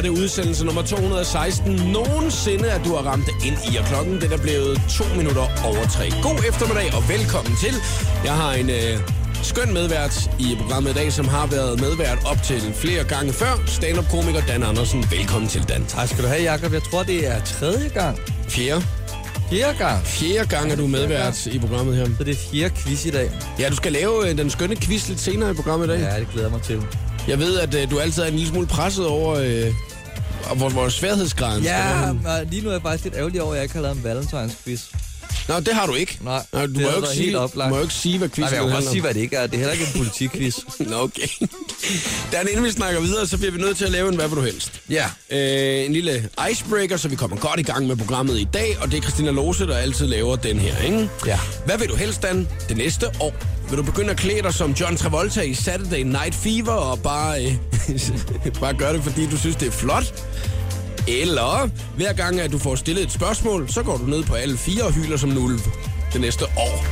[0.00, 4.32] er det udsendelse nummer 216 nogensinde, at du har ramt ind i, og klokken den
[4.32, 6.06] er blevet to minutter over tre.
[6.22, 7.74] God eftermiddag og velkommen til.
[8.24, 8.94] Jeg har en øh,
[9.42, 13.52] skøn medvært i programmet i dag, som har været medvært op til flere gange før.
[13.66, 15.04] Stand-up-komiker Dan Andersen.
[15.10, 15.84] Velkommen til, Dan.
[15.88, 16.72] Tak skal du have, Jacob.
[16.72, 18.18] Jeg tror, det er tredje gang.
[18.48, 18.82] Fjerde.
[19.50, 20.06] Fjerde gang.
[20.06, 22.06] Fjerde gang er du medvært i programmet her.
[22.18, 23.30] Så det er fjerde quiz i dag.
[23.58, 26.00] Ja, du skal lave øh, den skønne quiz lidt senere i programmet i dag.
[26.00, 26.82] Ja, det glæder mig til.
[27.28, 29.74] Jeg ved, at øh, du altid er en lille smule presset over, øh,
[30.56, 32.28] hvor, hvor sværhedsgraden skal være Ja, henne.
[32.28, 34.04] og lige nu er jeg faktisk lidt ærgerlig over, at jeg ikke har lavet en
[34.04, 34.80] valentines quiz.
[35.48, 36.18] Nå, det har du ikke.
[36.20, 37.70] Nej, Nå, du det må, jo havde ikke været sige, helt oplagt.
[37.70, 39.36] må jo ikke sige, hvad Nej, quizzen men jeg kan godt sige, hvad det ikke
[39.36, 39.46] er.
[39.46, 40.56] Det er heller ikke en politikquiz.
[40.90, 41.28] Nå, okay.
[42.32, 44.36] Dan, inden vi snakker videre, så bliver vi nødt til at lave en hvad vil
[44.36, 44.72] du helst.
[44.90, 45.04] ja.
[45.30, 48.90] Øh, en lille icebreaker, så vi kommer godt i gang med programmet i dag, og
[48.90, 51.08] det er Christina Lose, der altid laver den her, ikke?
[51.26, 51.38] Ja.
[51.66, 53.34] Hvad vil du helst, Dan, det næste år?
[53.70, 57.44] Vil du begynde at klæde dig som John Travolta i Saturday Night Fever, og bare,
[57.44, 57.52] øh,
[58.60, 60.14] bare gøre det, fordi du synes, det er flot?
[61.08, 64.58] Eller hver gang, at du får stillet et spørgsmål, så går du ned på alle
[64.58, 65.60] fire og hyler som en ulv
[66.12, 66.86] det næste år.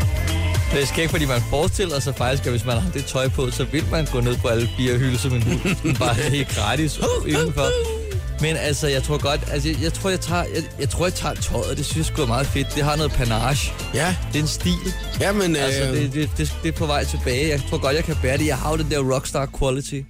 [0.73, 3.51] Det er skægt, fordi man forestiller sig faktisk, at hvis man har det tøj på,
[3.51, 5.97] så vil man gå ned på alle fire og hylde som en hund.
[5.99, 7.98] Bare helt gratis indenfor.
[8.41, 11.15] Men altså, jeg tror godt, altså, jeg, jeg tror, jeg tager, jeg, jeg tror, jeg
[11.15, 11.77] tager tøjet.
[11.79, 12.75] Det synes jeg sgu er meget fedt.
[12.75, 13.73] Det har noget panage.
[13.95, 14.95] Ja, Det er en stil.
[15.21, 15.57] jamen...
[15.57, 17.49] Øh, Altså, det, det, det, det er på vej tilbage.
[17.49, 18.47] Jeg tror godt, jeg kan bære det.
[18.47, 20.01] Jeg har jo den der rockstar quality.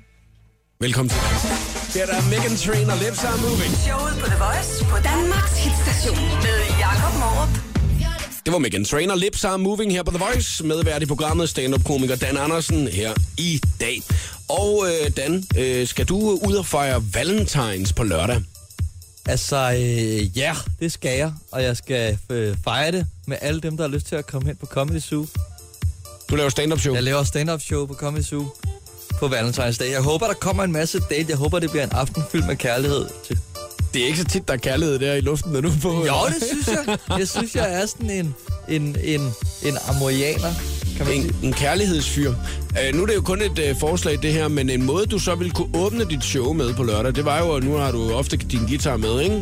[0.80, 1.18] Velkommen til.
[1.94, 3.74] Her der er Megan Train og Lips Are Moving.
[3.86, 7.67] Showet på The Voice på Danmarks hitstation med Jakob Morup.
[8.48, 12.16] Det var Megan Trainer, Lips Are Moving her på The Voice, medvært i programmet stand-up-komiker
[12.16, 14.02] Dan Andersen her i dag.
[14.48, 18.42] Og øh, Dan, øh, skal du ud og fejre Valentines på lørdag?
[19.26, 21.32] Altså, øh, ja, det skal jeg.
[21.52, 24.48] Og jeg skal øh, fejre det med alle dem, der har lyst til at komme
[24.48, 25.26] hen på Comedy Zoo.
[26.30, 26.94] Du laver stand-up show.
[26.94, 28.46] Jeg laver stand-up show på Comedy Zoo
[29.18, 29.90] på Valentine's Day.
[29.90, 31.26] Jeg håber, der kommer en masse date.
[31.28, 33.06] Jeg håber, det bliver en aften fyldt med kærlighed.
[33.26, 33.38] Til.
[33.98, 35.88] Det er ikke så tit, der er kærlighed der i luften, når du er på.
[36.06, 36.98] Jo, det synes jeg.
[37.18, 38.34] Jeg synes, jeg er sådan en,
[38.68, 39.20] en, en,
[39.62, 40.52] en amorianer,
[40.96, 41.14] kan man.
[41.14, 42.30] En, en kærlighedsfyr.
[42.30, 45.18] Uh, nu er det jo kun et uh, forslag, det her, men en måde, du
[45.18, 47.92] så ville kunne åbne dit show med på lørdag, det var jo, at nu har
[47.92, 49.36] du ofte din guitar med, ikke?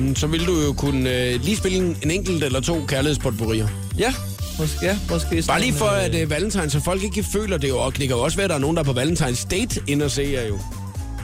[0.00, 3.68] Uh, så ville du jo kunne uh, lige spille en, en enkelt eller to kærlighedspotpourrier.
[3.98, 4.14] Ja,
[4.58, 7.68] måske, ja, måske Bare lige for, øh, at uh, Valentine, så folk ikke føler det
[7.68, 9.44] jo, og det kan jo også være, at der er nogen, der er på Valentines
[9.44, 10.58] date ind og se jer jo.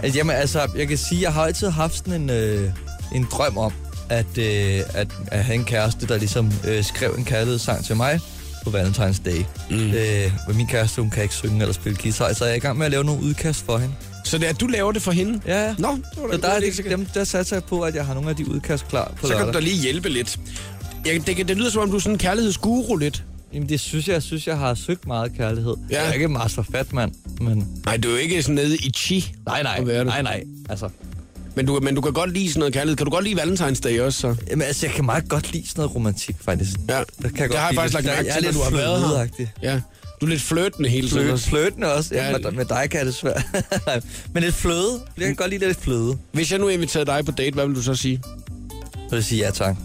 [0.03, 2.71] Altså, jamen, altså, jeg kan sige, jeg har altid haft sådan en, øh,
[3.15, 3.73] en drøm om,
[4.09, 8.21] at, øh, at, at have en kæreste, der ligesom øh, skrev en kærlighedssang til mig
[8.65, 9.45] på Valentine's Day.
[9.71, 9.91] Mm.
[9.91, 12.59] Øh, men min kæreste, hun kan ikke synge eller spille guitar, så jeg er i
[12.59, 13.95] gang med at lave nogle udkast for hende.
[14.25, 15.41] Så det er, at du laver det for hende?
[15.47, 15.75] Ja, ja.
[15.79, 18.07] Nå, det var da Så der er det, dem, der satser jeg på, at jeg
[18.07, 20.39] har nogle af de udkast klar på Så kan du da lige hjælpe lidt.
[21.07, 23.25] Jeg, det, det lyder som om, du er sådan en kærlighedsguru lidt.
[23.55, 25.75] Jamen, det synes jeg, jeg synes, jeg har søgt meget kærlighed.
[25.91, 26.01] Ja.
[26.01, 27.69] Jeg er ikke master fat, mand, men...
[27.85, 29.33] Nej, du er jo ikke sådan nede i chi.
[29.47, 30.45] Nej, nej, nej, nej.
[30.69, 30.89] Altså,
[31.55, 32.97] Men du, men du kan godt lide sådan noget kærlighed.
[32.97, 34.37] Kan du godt lide Valentine's Day også, så?
[34.51, 36.71] jamen, altså, jeg kan meget godt lide sådan noget romantik, faktisk.
[36.89, 39.29] Ja, Det, kan jeg det har jeg faktisk lagt mærke til, når du har været
[39.39, 39.47] her.
[39.63, 39.81] Ja,
[40.21, 41.23] du er lidt flirtende hele tiden.
[41.23, 41.49] Flø, også.
[41.49, 42.15] fløtende også.
[42.15, 42.39] Ja, Ja.
[42.39, 43.43] med, med dig kan det svært.
[44.35, 45.01] Men lidt fløde.
[45.19, 46.17] Jeg kan godt lide lidt fløde.
[46.33, 48.23] Hvis jeg nu inviterer dig på date, hvad vil du så sige?
[49.09, 49.77] Så vil sige ja tak.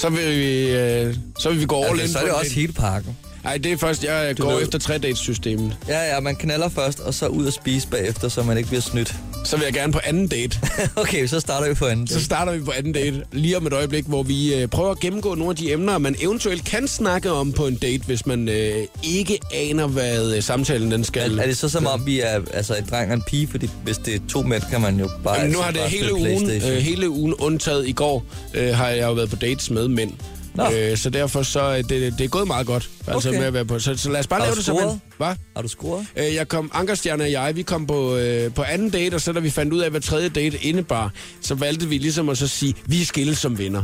[0.00, 2.54] Så vil vi, øh, så vil vi gå all Altså, in så er det også
[2.54, 3.16] hele pakken.
[3.48, 6.68] Nej, det er først, jeg går ved- efter tre dates systemet Ja, ja, man knaller
[6.68, 9.14] først, og så ud og spise bagefter, så man ikke bliver snydt.
[9.44, 10.60] Så vil jeg gerne på anden date.
[10.96, 12.06] okay, så starter vi på anden.
[12.06, 15.00] Så starter vi på anden date lige om et øjeblik, hvor vi øh, prøver at
[15.00, 18.48] gennemgå nogle af de emner, man eventuelt kan snakke om på en date, hvis man
[18.48, 21.38] øh, ikke aner, hvad øh, samtalen den skal.
[21.38, 23.48] Er, er det så som om, vi er altså, en dreng og en pige?
[23.48, 25.36] Fordi hvis det er to mænd, kan man jo bare...
[25.38, 28.74] Jamen, nu altså har det bare hele ugen, øh, hele ugen undtaget i går, øh,
[28.76, 30.12] har jeg jo været på dates med mænd.
[30.58, 30.70] Nå.
[30.72, 33.38] Øh, så derfor så er det, det er gået meget godt, altså Okay.
[33.38, 33.78] med at være på.
[33.78, 35.02] Så, så lad os bare Har lave det som en...
[35.16, 35.34] Hvad?
[35.56, 36.06] Har du scoret?
[36.16, 39.32] Øh, jeg kom, Ankerstjerne og jeg, vi kom på, øh, på anden date, og så
[39.32, 42.48] da vi fandt ud af, hvad tredje date indebar, så valgte vi ligesom at så
[42.48, 43.82] sige, vi er skillet som venner.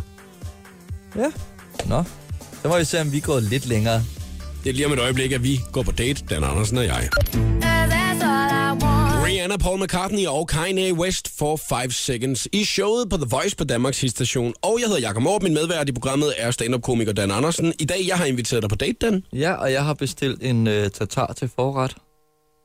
[1.16, 1.30] Ja.
[1.86, 2.04] Nå.
[2.62, 4.02] Så må vi se, om vi går lidt længere.
[4.64, 7.08] Det er lige om et øjeblik, at vi går på date, Dan Andersen og jeg.
[9.24, 13.64] Rihanna, Paul McCartney og Kanye West for 5 Seconds i showet på The Voice på
[13.64, 14.54] Danmarks station.
[14.62, 17.72] Og jeg hedder Jakob Morp, min medvært i programmet er stand-up-komiker Dan Andersen.
[17.80, 19.24] I dag, jeg har inviteret dig på date, Dan.
[19.32, 21.96] Ja, og jeg har bestilt en øh, tartar til forret.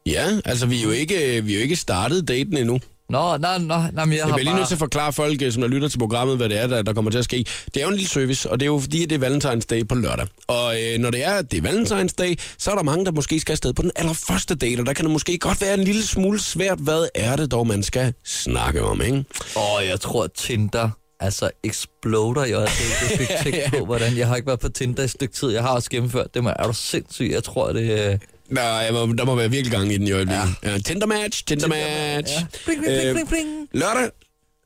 [0.05, 2.79] Ja, altså vi er jo ikke, vi er jo ikke startet daten endnu.
[3.09, 4.59] Nå, nej, nej, nej, men jeg Jeg har bliver lige bare...
[4.59, 6.81] nødt til at forklare folk, øh, som der lytter til programmet, hvad det er, der,
[6.81, 7.45] der kommer til at ske.
[7.65, 9.87] Det er jo en lille service, og det er jo fordi, det er Valentine's Day
[9.87, 10.27] på lørdag.
[10.47, 13.39] Og øh, når det er, det er Valentine's Day, så er der mange, der måske
[13.39, 16.03] skal afsted på den allerførste date, og der kan det måske godt være en lille
[16.03, 16.77] smule svært.
[16.79, 19.23] Hvad er det dog, man skal snakke om, ikke?
[19.57, 20.89] Åh, jeg tror, Tinder
[21.19, 22.95] altså exploder i øjeblikket.
[23.09, 24.17] Jeg fik tænkt på, hvordan...
[24.17, 25.49] Jeg har ikke været på Tinder i et stykke tid.
[25.49, 27.29] Jeg har også gennemført det, men er du sindssyg?
[27.33, 28.11] Jeg tror, det...
[28.11, 28.19] øh,
[28.55, 30.47] Der, jeg må, der må være virkelig gang i den i øjeblikket.
[30.63, 30.71] Ja.
[30.71, 32.33] Ja, Tinder match, Tinder match.
[32.33, 32.45] Ja.
[32.65, 33.47] Bling, bling, bling, Øh, bling, bling.
[33.73, 34.09] Lørdag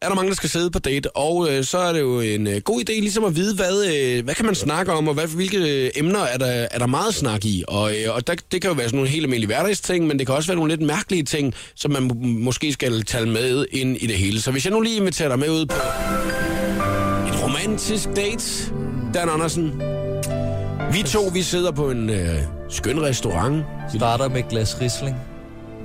[0.01, 2.47] er der mange, der skal sidde på date, og øh, så er det jo en
[2.47, 5.27] øh, god idé ligesom at vide, hvad, øh, hvad kan man snakke om, og hvad,
[5.27, 7.63] hvilke øh, emner er der, er der meget snak i.
[7.67, 10.27] Og, øh, og der, det kan jo være sådan nogle helt almindelige hverdagsting, men det
[10.27, 13.97] kan også være nogle lidt mærkelige ting, som man må- måske skal tage med ind
[13.97, 14.41] i det hele.
[14.41, 15.75] Så hvis jeg nu lige inviterer dig med ud på
[17.27, 18.43] et romantisk date,
[19.13, 19.71] Dan Andersen.
[20.93, 23.65] Vi to, vi sidder på en øh, skøn restaurant.
[23.95, 25.15] Starter med et glas risling.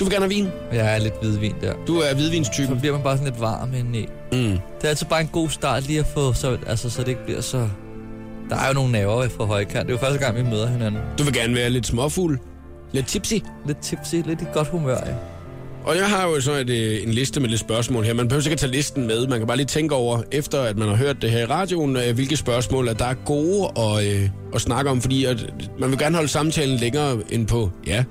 [0.01, 0.49] Du vil gerne have vin?
[0.73, 1.73] Jeg er lidt hvidvin der.
[1.87, 2.81] Du er Så hvidvinstypen.
[2.81, 4.07] bliver man bare sådan lidt varm indeni.
[4.33, 4.39] Mm.
[4.39, 7.25] Det er altid bare en god start lige at få, så, altså, så det ikke
[7.25, 7.69] bliver så...
[8.51, 9.87] Der er jo nogle nerver fra højkant.
[9.87, 11.01] Det er jo første gang, vi møder hinanden.
[11.19, 12.39] Du vil gerne være lidt småfuld.
[12.93, 13.35] Lidt tipsy.
[13.67, 15.13] Lidt tipsy, lidt i godt humør, ja.
[15.89, 18.15] Og jeg har jo så et, øh, en liste med lidt spørgsmål her.
[18.15, 19.27] Man behøver ikke at tage listen med.
[19.27, 21.97] Man kan bare lige tænke over, efter at man har hørt det her i radioen,
[21.97, 25.01] øh, hvilke spørgsmål at der er gode at, øh, at snakke om.
[25.01, 25.47] Fordi at
[25.79, 28.05] man vil gerne holde samtalen længere end på ja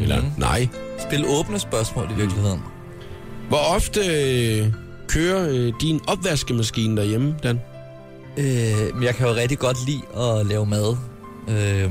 [0.00, 0.30] eller Mhm.
[0.38, 0.68] nej.
[0.98, 2.60] Spil åbne spørgsmål i virkeligheden.
[3.48, 4.66] Hvor ofte øh,
[5.08, 7.60] kører øh, din opvaskemaskine derhjemme, Dan?
[8.36, 10.96] Øh, men jeg kan jo rigtig godt lide at lave mad.
[11.48, 11.90] Øh,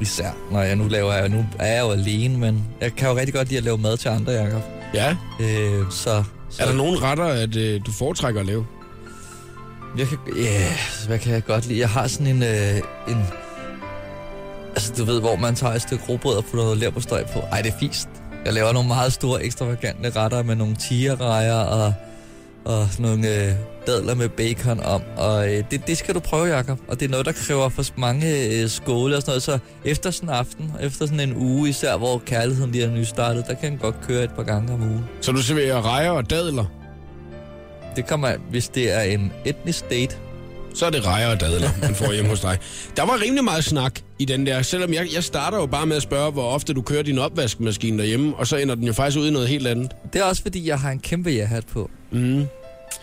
[0.00, 3.16] især når jeg nu laver, jeg, nu er jeg jo alene, men jeg kan jo
[3.16, 4.62] rigtig godt lide at lave mad til andre, Jacob.
[4.94, 5.16] Ja.
[5.40, 8.66] Øh, så, så Er der nogen retter, at øh, du foretrækker at lave?
[9.98, 10.72] Jeg kan, ja,
[11.06, 11.80] hvad kan jeg godt lide?
[11.80, 12.76] Jeg har sådan en, øh,
[13.08, 13.26] en...
[14.70, 17.38] Altså, du ved, hvor man tager et stykke råbrød og putter noget leverpostej på.
[17.52, 18.08] Ej, det er fist.
[18.44, 21.94] Jeg laver nogle meget store, ekstravagante retter med nogle tigerrejer og,
[22.64, 23.52] og nogle øh,
[23.86, 25.02] dadler med bacon om.
[25.16, 26.78] Og øh, det, det skal du prøve, Jacob.
[26.88, 29.42] Og det er noget, der kræver for mange øh, skåle og sådan noget.
[29.42, 33.44] Så efter sådan en aften, efter sådan en uge, især hvor kærligheden lige er nystartet,
[33.48, 35.04] der kan den godt køre et par gange om ugen.
[35.20, 36.64] Så du serverer rejer og dadler?
[37.96, 40.16] Det kommer, hvis det er en etnisk date,
[40.74, 42.58] Så er det rejer og dadler, man får hjemme hos dig.
[42.96, 45.96] Der var rimelig meget snak i den der, selvom jeg, jeg starter jo bare med
[45.96, 49.18] at spørge, hvor ofte du kører din opvaskemaskine derhjemme, og så ender den jo faktisk
[49.18, 49.92] ud i noget helt andet.
[50.12, 51.90] Det er også fordi, jeg har en kæmpe ja-hat på.
[52.10, 52.44] Mm.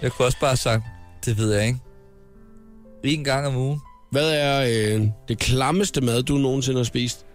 [0.01, 0.83] Jeg kunne også bare have sagt,
[1.25, 1.79] det ved jeg ikke.
[3.03, 3.81] En gang om ugen.
[4.11, 7.25] Hvad er øh, det klammeste mad, du nogensinde har spist?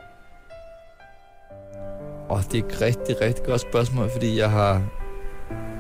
[2.29, 4.83] Og det er et rigtig, rigtig godt spørgsmål, fordi jeg har,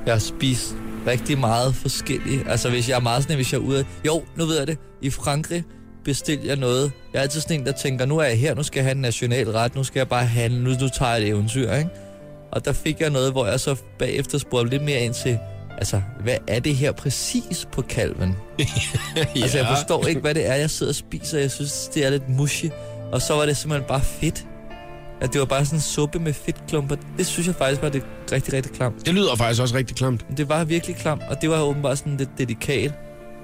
[0.06, 0.76] jeg har spist
[1.06, 2.49] rigtig meget forskelligt.
[2.49, 3.84] Altså hvis jeg er meget sådan, hvis jeg er ude af...
[4.06, 4.78] Jo, nu ved jeg det.
[5.02, 5.64] I Frankrig
[6.05, 6.93] bestilte jeg noget.
[7.12, 8.94] Jeg er altid sådan en, der tænker, nu er jeg her, nu skal jeg have
[8.94, 11.90] en national ret, nu skal jeg bare handle, nu, nu tager jeg et eventyr, ikke?
[12.52, 15.38] Og der fik jeg noget, hvor jeg så bagefter spurgte lidt mere ind til,
[15.78, 18.37] altså, hvad er det her præcis på kalven?
[18.58, 18.64] ja.
[19.43, 21.38] Altså, jeg forstår ikke, hvad det er, jeg sidder og spiser.
[21.38, 22.67] Jeg synes, det er lidt mushy.
[23.12, 24.46] Og så var det simpelthen bare fedt.
[25.20, 26.96] At det var bare sådan en suppe med fedtklumper.
[27.19, 28.02] Det synes jeg faktisk var det
[28.32, 29.06] rigtig, rigtig klamt.
[29.06, 30.26] Det lyder faktisk også rigtig klamt.
[30.37, 32.93] Det var virkelig klamt, og det var åbenbart sådan lidt delikat.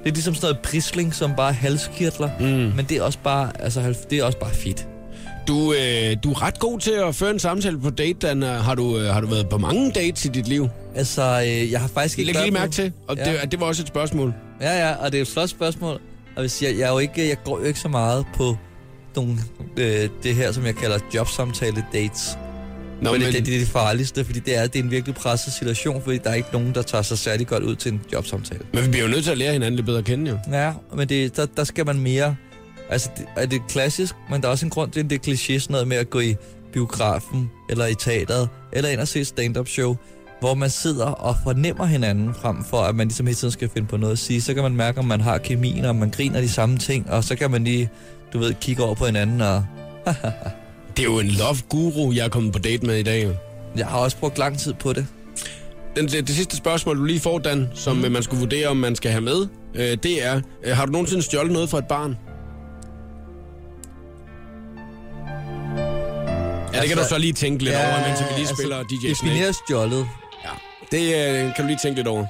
[0.04, 2.30] Det er ligesom sådan noget prisling, som bare er halskirtler.
[2.40, 2.46] Mm.
[2.76, 4.88] Men det er også bare, altså, det er også bare fedt.
[5.48, 8.42] Du, øh, du er ret god til at føre en samtale på date, Dan.
[8.42, 10.68] Har du, øh, har du været på mange dates i dit liv?
[10.94, 12.32] Altså, øh, jeg har faktisk ikke...
[12.32, 13.32] Læg lige mærke til, og Ja.
[13.32, 14.34] det, det var også et spørgsmål.
[14.60, 16.00] Ja, ja, og det er et flot spørgsmål.
[16.36, 18.56] Og hvis jeg, jeg, er jo ikke, jeg går jo ikke så meget på
[19.16, 19.38] nogle,
[19.76, 22.38] øh, det her, som jeg kalder jobsamtale dates.
[23.02, 23.20] Nå, men...
[23.20, 26.02] men, det, det er det farligste, fordi det er, det er en virkelig presset situation,
[26.02, 28.60] fordi der er ikke nogen, der tager sig særlig godt ud til en jobsamtale.
[28.72, 30.38] men vi bliver jo nødt til at lære hinanden lidt bedre at kende, jo.
[30.52, 32.36] Ja, men det, der, der skal man mere...
[32.90, 35.32] Altså, det, er det klassisk, men der er også en grund til, at det er
[35.32, 36.36] kliché, sådan noget med at gå i
[36.72, 39.96] biografen, eller i teateret, eller ind og se et stand-up show,
[40.40, 43.88] hvor man sidder og fornemmer hinanden, frem for at man ligesom hele tiden skal finde
[43.88, 44.40] på noget at sige.
[44.40, 47.24] Så kan man mærke, om man har kemien, og man griner de samme ting, og
[47.24, 47.90] så kan man lige,
[48.32, 49.64] du ved, kigge over på hinanden, og
[50.96, 53.30] Det er jo en love guru, jeg er kommet på date med i dag.
[53.76, 55.06] jeg har også brugt lang tid på det.
[55.96, 58.12] Den, det, det sidste spørgsmål, du lige får, Dan, som mm.
[58.12, 61.22] man skulle vurdere, om man skal have med, øh, det er, øh, har du nogensinde
[61.22, 62.16] stjålet noget fra et barn?
[66.82, 69.08] Det kan Altså, du så lige tænke lidt over, mens vi lige spiller DJ Snake.
[69.08, 70.08] Definere stjålet.
[70.44, 70.50] Ja,
[70.96, 72.26] det øh, kan du lige tænke lidt over.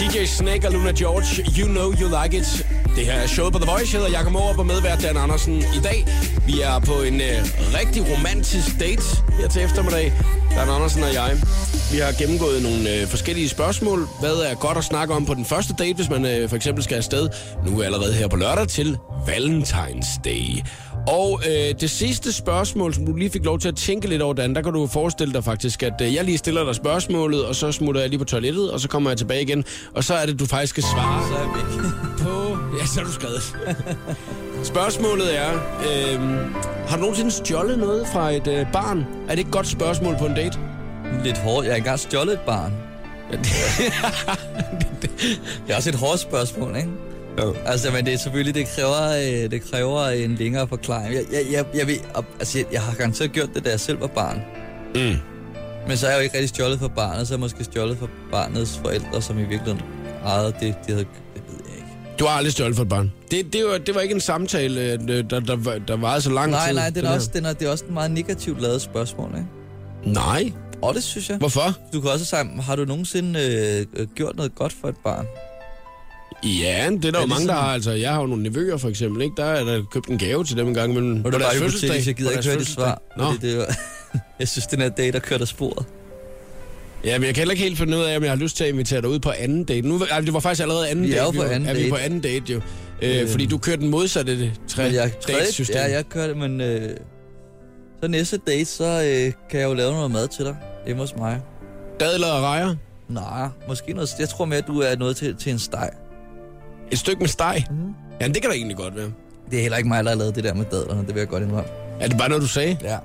[0.00, 2.66] DJ Snake og Luna George, You Know You Like It.
[2.96, 3.96] Det her er showet på The Voice.
[3.96, 6.06] Jeg hedder Jakob Morup og medvært Dan Andersen i dag.
[6.46, 7.38] Vi er på en øh,
[7.78, 9.02] rigtig romantisk date
[9.40, 10.12] her til eftermiddag.
[10.56, 11.36] Dan Andersen og jeg.
[11.92, 14.08] Vi har gennemgået nogle øh, forskellige spørgsmål.
[14.20, 16.84] Hvad er godt at snakke om på den første date, hvis man øh, for eksempel
[16.84, 17.28] skal afsted
[17.66, 20.62] nu allerede her på lørdag til Valentine's Day.
[21.08, 24.34] Og øh, det sidste spørgsmål, som du lige fik lov til at tænke lidt over,
[24.34, 27.54] Dan, der kan du forestille dig faktisk, at øh, jeg lige stiller dig spørgsmålet, og
[27.54, 30.26] så smutter jeg lige på toilettet, og så kommer jeg tilbage igen, og så er
[30.26, 32.43] det, du faktisk skal svare er væk.
[32.54, 32.76] På...
[32.78, 33.56] Ja, så har du skrevet.
[34.62, 36.20] Spørgsmålet er, øh,
[36.88, 39.06] har du nogensinde stjålet noget fra et øh, barn?
[39.28, 40.58] Er det et godt spørgsmål på en date?
[41.24, 41.66] Lidt hårdt.
[41.66, 42.72] Jeg har engang stjålet et barn.
[45.66, 46.88] Det er også et hårdt spørgsmål, ikke?
[47.38, 47.42] Ja.
[47.66, 51.14] Altså, men det er selvfølgelig, det kræver, øh, det kræver en længere forklaring.
[51.14, 51.96] Jeg, jeg, jeg, jeg, ved,
[52.38, 54.42] altså, jeg, jeg har garanteret gjort det, da jeg selv var barn.
[54.94, 55.16] Mm.
[55.88, 57.98] Men så er jeg jo ikke rigtig stjålet for barnet, så er jeg måske stjålet
[57.98, 59.80] for barnets forældre, som i virkeligheden
[60.24, 61.06] ejede det, de havde...
[62.18, 63.12] Du har aldrig stjålet for et barn.
[63.30, 64.98] Det, det, var, det var ikke en samtale, øh,
[65.30, 66.74] der, der, var- der varede så lang Nej, tid.
[66.74, 69.46] nej, det er, også, den er, det er også et meget negativt lavet spørgsmål, ikke?
[70.20, 70.52] Nej.
[70.82, 71.36] Og det synes jeg.
[71.38, 71.76] Hvorfor?
[71.92, 75.26] Du kan også sige, har du nogensinde øh, øh, gjort noget godt for et barn?
[76.44, 77.72] Ja, det er der Er jo det mange, der har.
[77.74, 79.22] Altså, jeg har jo nogle nevøer, for eksempel.
[79.22, 79.34] Ikke?
[79.36, 81.24] Der er der købt en gave til dem en gang imellem.
[81.24, 81.88] Og deres bare fødselsdag.
[81.88, 83.02] hypotetisk, jeg gider ikke høre dit svar.
[83.16, 83.24] Nå.
[83.32, 83.76] Fordi det var,
[84.38, 85.86] jeg synes, den her dag, der kørte af sporet.
[87.04, 88.64] Ja, men jeg kan heller ikke helt finde ud af, om jeg har lyst til
[88.64, 89.88] at invitere dig ud på anden date.
[89.88, 91.36] Nu, altså, det var faktisk allerede anden Vi er date.
[91.36, 91.90] jo på anden er vi date.
[91.90, 92.60] på anden date, jo.
[93.02, 93.28] Øh, Øh.
[93.28, 95.76] fordi du kørte den modsatte tre jeg, datesystem.
[95.76, 96.96] ja, jeg kørte, men øh,
[98.02, 100.56] så næste date, så øh, kan jeg jo lave noget mad til dig
[100.86, 101.40] hjemme hos mig.
[102.00, 102.74] Dadler og rejer.
[103.08, 104.10] Nej, måske noget.
[104.18, 105.90] Jeg tror mere, at du er noget til, til en steg.
[106.90, 107.64] Et stykke med steg.
[107.70, 107.78] Mhm.
[108.20, 109.10] Ja, det kan da egentlig godt være.
[109.50, 111.28] Det er heller ikke mig, der har lavet det der med dadlerne, det vil jeg
[111.28, 111.70] godt indrømme.
[112.00, 112.76] Er det bare noget, du sagde?
[112.82, 112.96] Ja.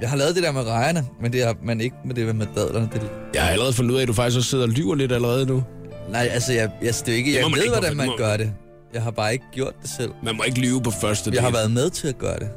[0.00, 2.46] Jeg har lavet det der med rejerne, men det er, men ikke med det med
[2.56, 2.88] dadlerne.
[2.92, 5.12] Det, Jeg har allerede fundet ud af, at du faktisk også sidder og lyver lidt
[5.12, 5.62] allerede nu.
[6.10, 8.16] nej, altså, jeg, jeg, det er ikke, Det jeg man ved, ikke, hvordan man må-
[8.16, 8.52] gør det.
[8.94, 10.10] Jeg har bare ikke gjort det selv.
[10.22, 11.36] Man må ikke lyve på første date.
[11.36, 12.48] Jeg har været med til at gøre det.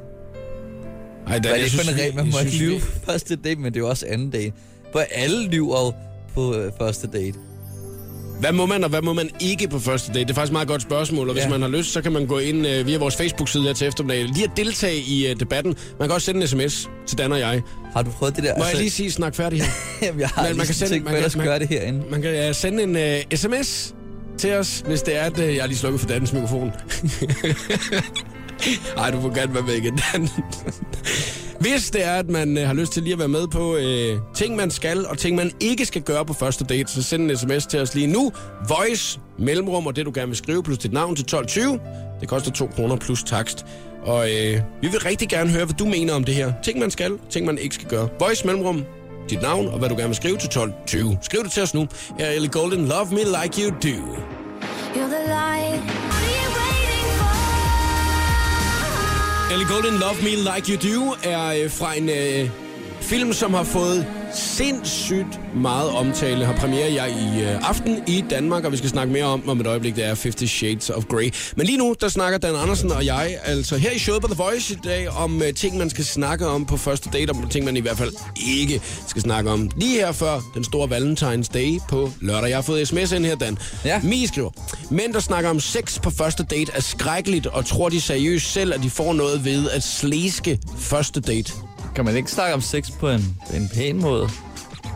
[1.28, 2.86] Ej, Dan, det er jeg synes, kun en regel, man jeg må ikke lyve på
[3.06, 4.54] første date, men det er jo også anden date.
[4.92, 5.92] For alle lyver
[6.34, 7.40] på øh, første date.
[8.40, 10.20] Hvad må man, og hvad må man ikke på første date?
[10.20, 11.50] Det er faktisk et meget godt spørgsmål, og hvis Ja.
[11.50, 14.26] man har lyst, så kan man gå ind øh, via vores Facebook-side her til eftermiddag.
[14.26, 15.76] Lige at deltage i øh, debatten.
[16.00, 17.62] Man kan også sende en sms til Dan og jeg.
[17.94, 18.58] Har du prøvet det der?
[18.58, 19.68] Må jeg lige sige, snak færdig her?
[20.08, 21.68] Jamen, jeg har Men man kan man sende- tænkt, man man kan- man- gøre det
[21.68, 22.04] herinde.
[22.12, 23.94] Man kan øh, sende en øh, sms
[24.38, 26.72] til os, hvis det er, at øh, jeg har lige slukket for Dans mikrofon.
[28.98, 30.30] Ej, du får gerne være med igen, Dan.
[31.60, 34.20] Hvis det er, at man øh, har lyst til lige at være med på øh,
[34.36, 37.38] ting, man skal, og ting, man ikke skal gøre på første date, så send en
[37.38, 38.32] sms til os lige nu.
[38.68, 41.80] Voice, mellemrum og det, du gerne vil skrive, plus dit navn til 1220.
[42.22, 43.66] Det koster 2 kroner plus takst.
[44.04, 46.54] Og øh, vi vil rigtig gerne høre, hvad du mener om det her.
[46.64, 48.10] Ting, man skal, ting, man ikke skal gøre.
[48.20, 48.84] Voice, mellemrum,
[49.30, 51.18] dit navn og hvad du gerne vil skrive til 1220.
[51.22, 51.88] Skriv det til os nu.
[52.20, 53.98] Her er Ellie Golden, Love Me Like You Do.
[54.96, 56.07] You're the light.
[59.52, 62.50] Ellie Golden, Love Me Like You Do er øh, fra en øh,
[63.02, 66.46] film, som har fået sindssygt meget omtale.
[66.46, 69.60] Har premiere jeg i øh, aften i Danmark, og vi skal snakke mere om om
[69.60, 69.96] et øjeblik.
[69.96, 71.34] Det er 50 Shades of Grey.
[71.56, 74.44] Men lige nu, der snakker Dan Andersen og jeg, altså her i showet på The
[74.44, 77.66] Voice i dag, om øh, ting, man skal snakke om på første date, om ting,
[77.66, 78.14] man i hvert fald
[78.48, 79.70] ikke skal snakke om.
[79.78, 82.50] Lige her før den store Valentine's Day på lørdag.
[82.50, 83.58] Jeg har fået sms ind her, Dan.
[83.86, 84.02] Ja.
[84.04, 84.50] Mie skriver,
[84.90, 88.74] mænd, der snakker om sex på første date, er skrækkeligt, og tror de seriøst selv,
[88.74, 91.54] at de får noget ved at slæske første date.
[91.98, 94.30] Kan man ikke snakke om sex på en, en pæn måde?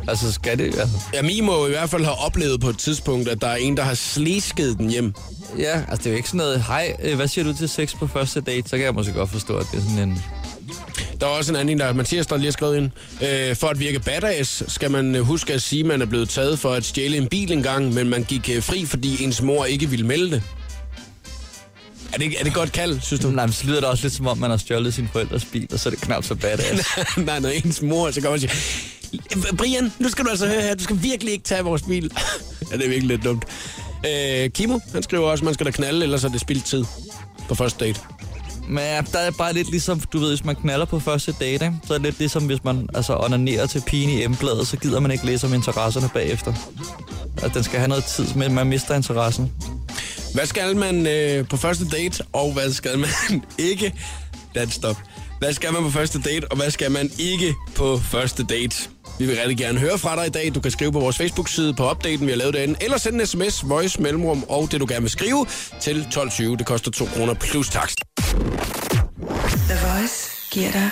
[0.08, 0.66] Altså, skal det...
[0.66, 3.56] Altså, Ja, Mie må i hvert fald have oplevet på et tidspunkt, at der er
[3.56, 5.14] en, der har slæsket den hjem.
[5.58, 6.64] ja, altså, det er jo ikke sådan noget...
[6.64, 8.70] Hej, øh, hvad siger du til sex på første date?
[8.70, 10.24] Så kan jeg måske godt forstå, at det er sådan en...
[11.22, 12.90] Der er også en anden, en, der Mathias, der lige har skrevet ind.
[13.22, 16.30] Øh, for at virke badass, skal man øh, huske at sige, at man er blevet
[16.30, 19.66] taget for at stjæle en bil engang, men man gik øh, fri, fordi ens mor
[19.66, 20.44] ikke ville melde det.
[22.14, 23.30] Er det, er det godt kald, synes du?
[23.30, 25.68] Nej, men så lyder det også lidt som om, man har stjålet sin forældres bil,
[25.74, 26.88] og så er det knap så badass.
[27.18, 28.54] Nej, når ens mor, så kommer og siger,
[29.58, 32.12] Brian, nu skal du altså høre her, du skal virkelig ikke tage vores bil.
[32.72, 33.46] ja, det er virkelig lidt dumt.
[34.06, 36.86] Øh, Kimo, han skriver også, at man skal da knalde, ellers er det spildt tid
[37.48, 38.00] på første date.
[38.68, 41.66] Men ja, der er bare lidt ligesom, du ved, hvis man knaller på første date,
[41.66, 41.74] ikke?
[41.88, 45.00] så er det lidt ligesom, hvis man altså, onanerer til pigen i embladet, så gider
[45.00, 46.54] man ikke læse om interesserne bagefter.
[47.44, 49.52] At den skal have noget tid, men man mister interessen.
[50.34, 53.10] Hvad skal man øh, på første date, og hvad skal man
[53.70, 53.94] ikke?
[54.56, 54.98] Dan, stop.
[55.40, 58.76] Hvad skal man på første date, og hvad skal man ikke på første date?
[59.20, 60.52] Vi vil rigtig gerne høre fra dig i dag.
[60.56, 62.76] Du kan skrive på vores Facebook-side på opdaten, vi har lavet derinde.
[62.82, 65.46] Eller sende en sms, voice, mellemrum og det, du gerne vil skrive
[65.82, 66.58] til 1220.
[66.58, 68.00] Det koster 2 kroner plus takst.
[69.70, 70.90] The Voice giver dig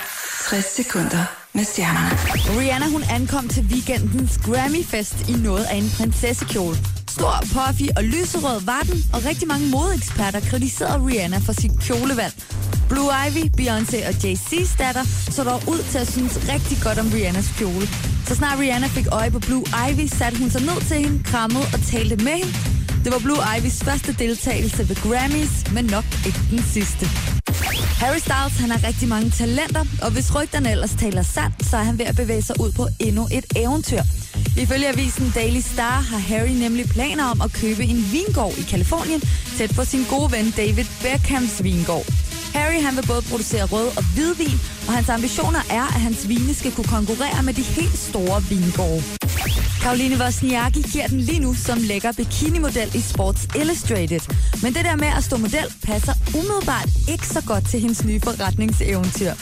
[0.49, 2.59] 60 sekunder med stjernerne.
[2.59, 6.77] Rihanna hun ankom til weekendens Grammy-fest i noget af en prinsessekjole.
[7.09, 12.33] Stor, puffy og lyserød var den, og rigtig mange modeeksperter kritiserede Rihanna for sit kjolevalg.
[12.89, 17.07] Blue Ivy, Beyoncé og Jay-Z's datter så dog ud til at synes rigtig godt om
[17.13, 17.87] Rihannas kjole.
[18.27, 21.65] Så snart Rihanna fik øje på Blue Ivy, satte hun sig ned til hende, krammede
[21.73, 22.53] og talte med hende.
[23.03, 27.05] Det var Blue Ivys første deltagelse ved Grammys, men nok ikke den sidste.
[28.01, 31.83] Harry Styles han har rigtig mange talenter, og hvis rygterne ellers taler sandt, så er
[31.83, 34.01] han ved at bevæge sig ud på endnu et eventyr.
[34.59, 39.21] Ifølge avisen Daily Star har Harry nemlig planer om at købe en vingård i Kalifornien,
[39.57, 42.05] tæt på sin gode ven David Beckhams vingård.
[42.53, 46.53] Harry han vil både producere rød og hvidvin, og hans ambitioner er, at hans vine
[46.53, 49.03] skal kunne konkurrere med de helt store vingårde.
[49.81, 54.23] Karoline Wozniacki giver den lige nu som lækker bikinimodel i Sports Illustrated.
[54.63, 58.19] Men det der med at stå model passer umiddelbart ikke så godt til hendes nye
[58.19, 59.33] forretningseventyr.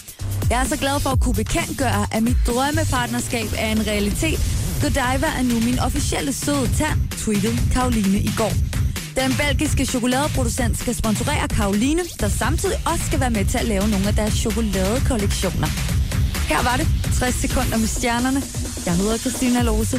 [0.50, 4.67] Jeg er så glad for at kunne bekendtgøre, at mit drømmepartnerskab er en realitet.
[4.82, 8.54] Godiva er nu min officielle søde tand, tweetede Karoline i går.
[9.22, 13.88] Den belgiske chokoladeproducent skal sponsorere Karoline, der samtidig også skal være med til at lave
[13.94, 15.68] nogle af deres chokoladekollektioner.
[16.52, 16.88] Her var det
[17.20, 18.42] 60 sekunder med stjernerne.
[18.86, 19.98] Jeg hedder Christina Lose.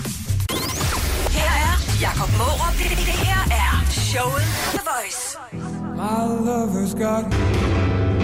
[1.38, 2.74] Her er Jakob Mårup.
[2.78, 5.22] Det, det her er showet The Voice.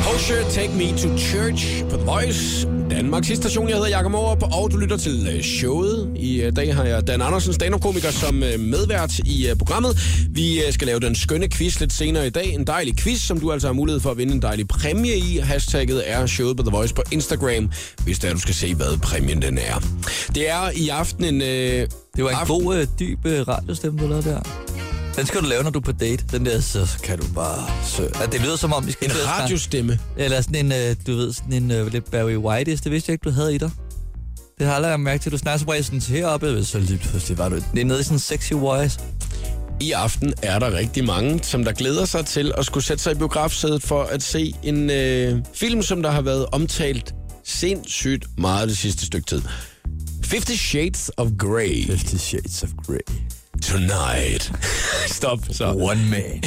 [0.04, 2.68] Porsche Take Me to Church på The Voice.
[2.90, 3.68] Danmarks station.
[3.68, 6.12] Jeg hedder Jakob Morup, og du lytter til øh, showet.
[6.16, 9.98] I øh, dag har jeg Dan Andersen, stand-up-komiker, som øh, medvært i programmet.
[10.30, 12.54] Vi skal lave den skønne quiz lidt senere i dag.
[12.54, 15.38] En dejlig quiz, som du altså har mulighed for at vinde en dejlig præmie i.
[15.38, 17.70] Hashtagget er showet på The Voice på Instagram,
[18.04, 19.82] hvis der du skal se, hvad præmien den er.
[20.34, 21.42] Det er i aften en...
[21.42, 24.63] Øh, Det var en aften- god, øh, dyb øh, radiostemme, du lavede der.
[25.16, 26.24] Den skal du lave, når du er på date.
[26.30, 27.66] Den der, så kan du bare...
[27.84, 29.10] Så, at det lyder som om, vi skal...
[29.10, 29.98] En radiostemme.
[30.16, 33.14] Eller sådan en, øh, du ved, sådan en øh, lidt Barry White Det vidste jeg
[33.14, 33.70] ikke, du havde i dig.
[34.58, 35.32] Det har jeg aldrig lagt mærke til.
[35.32, 37.56] Du snakker som regel sådan heroppe, så lige pludselig var du...
[37.74, 39.00] Det er nede i sådan en sexy voice.
[39.80, 43.12] I aften er der rigtig mange, som der glæder sig til at skulle sætte sig
[43.12, 48.68] i biografsædet for at se en øh, film, som der har været omtalt sindssygt meget
[48.68, 49.42] det sidste stykke tid.
[50.22, 51.86] Fifty Shades of Grey.
[51.86, 53.33] Fifty Shades of Grey.
[53.62, 54.52] Tonight.
[55.08, 55.66] Stop så.
[55.72, 56.42] One man.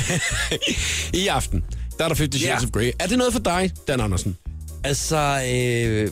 [1.24, 1.64] I aften,
[1.98, 2.66] der er der Fifty Shades Ja.
[2.68, 2.92] of Grey.
[3.00, 4.38] Er det noget for dig, Dan Andersen?
[4.84, 6.12] altså, øh,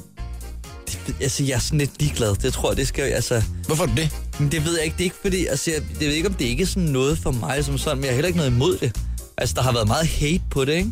[1.07, 2.35] det, altså, jeg er sådan lidt ligeglad.
[2.35, 3.03] Det tror jeg, det skal...
[3.03, 4.09] Altså, Hvorfor er du det?
[4.39, 4.93] Men det ved jeg ikke.
[4.93, 7.17] Det er ikke fordi, altså, jeg, jeg ved ikke, om det ikke er sådan noget
[7.17, 8.95] for mig som sådan, men jeg har heller ikke noget imod det.
[9.37, 10.89] Altså, der har været meget hate på det, ikke?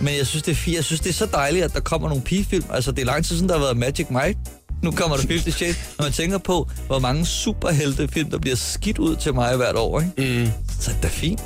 [0.00, 0.72] Men jeg synes, det er.
[0.72, 2.64] Jeg synes, det er så dejligt, at der kommer nogle pigefilm.
[2.70, 4.38] Altså, det er lang tid siden, der har været Magic Mike.
[4.84, 5.76] Nu kommer der 50 Shades.
[5.98, 10.00] Når man tænker på, hvor mange superheltefilm, der bliver skidt ud til mig hvert år,
[10.00, 10.44] ikke?
[10.44, 10.50] Mm.
[10.80, 11.40] Så er det da fint.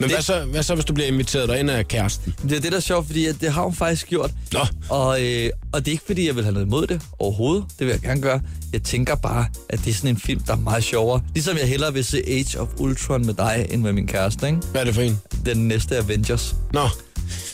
[0.00, 2.34] Men Det- hvad så, hvad så, hvis du bliver inviteret derind af kæresten?
[2.42, 4.30] Det er det, der er sjovt, fordi at det har hun faktisk gjort.
[4.52, 7.64] Nå, Og, øh, og det er ikke, fordi jeg vil have noget imod det overhovedet.
[7.78, 8.40] Det vil jeg gerne gøre.
[8.72, 11.20] Jeg tænker bare, at det er sådan en film, der er meget sjovere.
[11.34, 14.58] Ligesom jeg hellere vil se Age of Ultron med dig, end med min kæreste, ikke?
[14.72, 15.18] hvad er det for en?
[15.46, 16.56] Den næste Avengers.
[16.72, 16.88] Nå,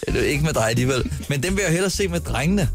[0.06, 1.12] Det er ikke med dig alligevel.
[1.28, 2.68] Men den vil jeg hellere se med drengene.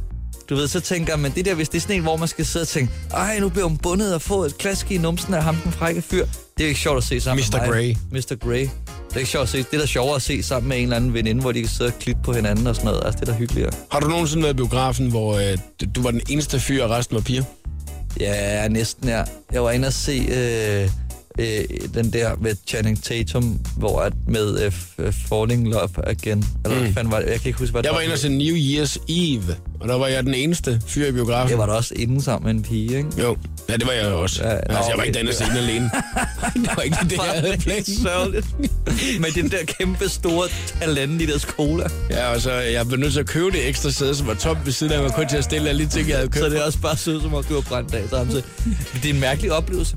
[0.49, 2.45] Du ved, så tænker men det der, hvis det er sådan en, hvor man skal
[2.45, 5.43] sidde og tænke, ej, nu bliver hun bundet og få et klask i numsen af
[5.43, 6.25] ham, den frække fyr.
[6.57, 7.57] Det er ikke sjovt at se sammen Mr.
[7.57, 7.73] med mig.
[7.75, 7.95] Grey.
[8.11, 8.35] Mr.
[8.35, 8.59] Grey.
[8.59, 9.57] Det er ikke sjovt at se.
[9.57, 11.69] Det er da sjovere at se sammen med en eller anden veninde, hvor de kan
[11.69, 13.05] sidde og klippe på hinanden og sådan noget.
[13.05, 13.71] Altså, det er da hyggeligere.
[13.91, 15.57] har du nogensinde været i biografen, hvor øh,
[15.95, 17.43] du var den eneste fyr, og resten var piger?
[18.19, 19.23] Ja, næsten ja.
[19.51, 20.89] Jeg var inde og se øh,
[21.39, 26.45] øh, den der med Channing Tatum, hvor at med øh, f- Falling Love Again.
[26.65, 27.27] Eller hvad fanden var det?
[27.29, 27.93] Jeg kan ikke huske, hvad det Mm.
[27.93, 31.07] Jeg var inde og se New Year's Eve, og der var jeg den eneste fyr
[31.07, 31.49] i biografen.
[31.49, 33.09] Jeg var da også inde sammen med en pige, ikke?
[33.21, 33.37] Jo,
[33.69, 34.43] ja, det var jeg også.
[34.43, 35.91] Ja, altså, jeg nå, var ikke den, den alene.
[36.63, 38.47] det var ikke det, jeg havde sørgeligt.
[39.19, 40.47] Med den der kæmpe store
[40.81, 41.87] talent i deres cola.
[42.09, 44.65] Ja, og så jeg blev nødt til at købe det ekstra sæde, som var tomt
[44.65, 46.43] ved siden af mig, kun til at stille alle de ting, jeg havde købt.
[46.43, 48.43] Så det er også bare sødt, som om du har brændt af samtidig.
[48.65, 49.95] Men det er en mærkelig oplevelse.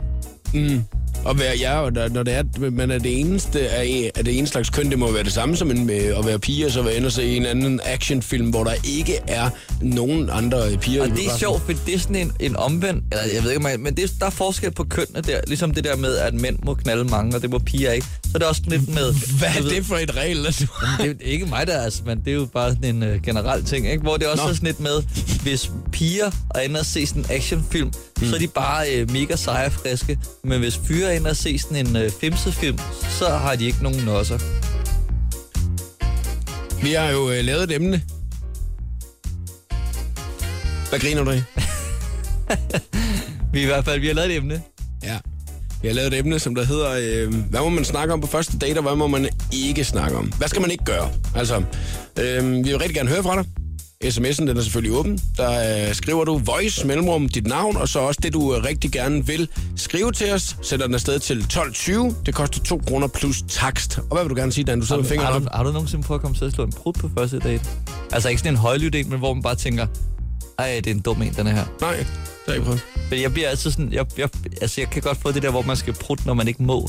[0.54, 0.82] Mm.
[1.28, 4.38] Og være, og der, når det er, at man er det eneste af, af det
[4.38, 6.72] ene slags køn, det må være det samme som en, med at være pige, og
[6.72, 11.02] så være inde og se en anden actionfilm, hvor der ikke er nogen andre piger
[11.02, 13.68] Og det er sjovt, for det er sådan en, en omvendt, eller jeg ved ikke,
[13.68, 15.40] jeg- men det er, der er forskel på kønnene der.
[15.46, 18.06] Ligesom det der med, at mænd må knalde mange, og det må piger ikke.
[18.24, 19.14] Så er det også sådan lidt med...
[19.38, 20.46] Hvad er det for et regel?
[20.46, 20.66] Altså?
[21.00, 23.22] det er ikke mig, der er, altså, men det er jo bare sådan en uh,
[23.22, 24.02] generel ting, ikke?
[24.02, 24.48] hvor det også Nå.
[24.50, 25.02] er sådan lidt med,
[25.42, 27.86] hvis piger er inde og se sådan en actionfilm,
[28.20, 28.26] mm.
[28.28, 31.36] så er de bare uh, mega seje og friske, men hvis fyre er inde og
[31.36, 32.78] se sådan en uh, femsefilm,
[33.18, 34.38] så har de ikke nogen nosser.
[36.82, 38.02] Vi har jo øh, lavet et emne.
[40.88, 41.42] Hvad griner du af?
[43.52, 44.62] Vi i hvert fald, vi har lavet et emne.
[45.02, 45.18] Ja.
[45.82, 48.26] Vi har lavet et emne, som der hedder, øh, hvad må man snakke om på
[48.26, 50.32] første date, og hvad må man ikke snakke om?
[50.38, 51.10] Hvad skal man ikke gøre?
[51.34, 51.62] Altså,
[52.20, 53.44] øh, vi vil rigtig gerne høre fra dig.
[54.04, 55.20] SMS'en den er selvfølgelig åben.
[55.36, 58.92] Der øh, skriver du voice, mellemrum, dit navn, og så også det, du øh, rigtig
[58.92, 60.56] gerne vil skrive til os.
[60.62, 62.14] Sætter den afsted til 12.20.
[62.26, 63.98] Det koster 2 kroner plus takst.
[63.98, 64.80] Og hvad vil du gerne sige, Dan?
[64.80, 66.64] Du sidder med fingeren har, du, har du nogensinde prøvet at komme til at slå
[66.64, 67.64] en prut på første date?
[68.12, 69.86] Altså ikke sådan en højlydt en, men hvor man bare tænker,
[70.58, 71.64] ej, det er en dum en, den her.
[71.80, 72.06] Nej, det
[72.46, 72.80] har jeg ikke prøvet.
[73.10, 74.28] Men jeg bliver altid sådan, jeg, jeg,
[74.60, 76.88] altså jeg kan godt få det der, hvor man skal prutte, når man ikke må.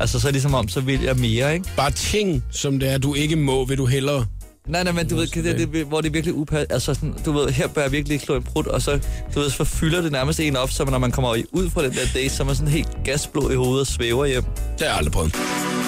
[0.00, 1.66] Altså så er det ligesom om, så vil jeg mere, ikke?
[1.76, 4.26] Bare ting, som det er, du ikke må, vil du hellere.
[4.68, 6.66] Nej, nej, men du ved, det, det, det, hvor det er virkelig upas...
[6.70, 8.98] Altså sådan, du ved, her bør jeg virkelig ikke slå en prut, og så,
[9.34, 11.92] du ved, så fylder det nærmest en op, så når man kommer ud fra den
[11.92, 14.44] der date, så er man sådan helt gasblå i hovedet og svæver hjem.
[14.44, 15.36] Det har jeg aldrig prøvet.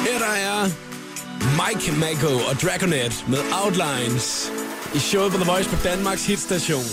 [0.06, 0.64] Her der er
[1.60, 4.52] Mike Mako og Dragonet med Outlines
[4.94, 6.84] i showet på The Voice på Danmarks hitstation.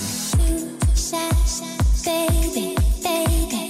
[2.06, 2.66] Baby,
[3.04, 3.64] baby,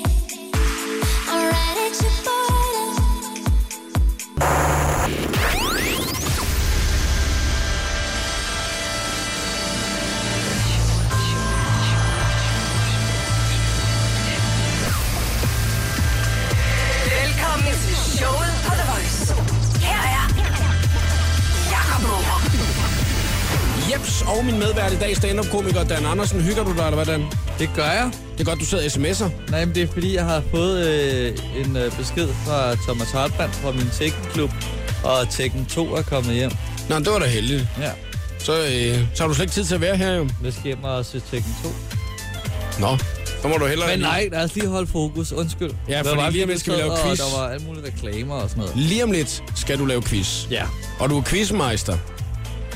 [24.02, 26.42] gæstevært i dag, stand-up-komiker Dan Andersen.
[26.42, 27.26] Hygger du dig, eller hvad, Dan?
[27.60, 28.12] Det gør jeg.
[28.34, 29.52] Det er godt, du sidder og sms'er.
[29.52, 33.54] Nej, men det er fordi, jeg har fået øh, en øh, besked fra Thomas Hartmann
[33.54, 34.50] fra min Tekken-klub,
[35.04, 36.52] og Tekken 2 er kommet hjem.
[36.90, 37.68] Nå, det var da heldigt.
[37.80, 37.92] Ja,
[38.40, 40.30] Så, øh, så har du slet ikke tid til at være her, jo.
[40.44, 41.70] jeg skal hjem og se Tekken 2.
[42.80, 42.98] Nå,
[43.42, 43.90] så må du hellere...
[43.90, 45.32] Men nej, lad os lige holde fokus.
[45.32, 45.72] Undskyld.
[45.90, 47.20] Ja, Der fordi var lige om lidt skal vi lave og quiz.
[47.20, 48.78] Der var alle mulige reklamer og sådan noget.
[48.78, 50.48] Lige om lidt skal du lave quiz.
[50.52, 50.64] Ja.
[51.00, 51.98] Og du er quizmeister.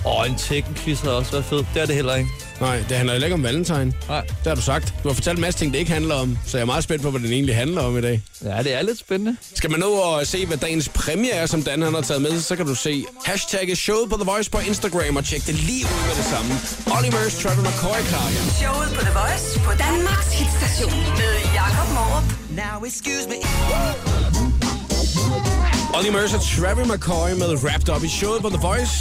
[0.07, 1.57] Og en Tekken-quiz har også været fed.
[1.73, 2.29] Det er det heller ikke.
[2.61, 3.93] Nej, det handler heller ikke om Valentine.
[4.07, 4.21] Nej.
[4.21, 4.93] Det har du sagt.
[5.03, 6.37] Du har fortalt en masse ting, det ikke handler om.
[6.45, 8.21] Så jeg er meget spændt på, hvad den egentlig handler om i dag.
[8.43, 9.37] Ja, det er lidt spændende.
[9.55, 12.41] Skal man nå at se, hvad dagens præmie er, som Dan han har taget med,
[12.41, 15.85] så kan du se hashtagget showet på The Voice på Instagram og tjek det lige
[15.85, 16.51] ud med det samme.
[16.97, 18.41] Oliver's Trevor McCoy klar, ja.
[18.61, 22.27] Showet på The Voice på Danmarks hitstation med Jakob Morup.
[22.61, 23.39] Now excuse me.
[25.97, 28.95] Olly og Travis McCoy med Wrapped Up i showet på The Voice.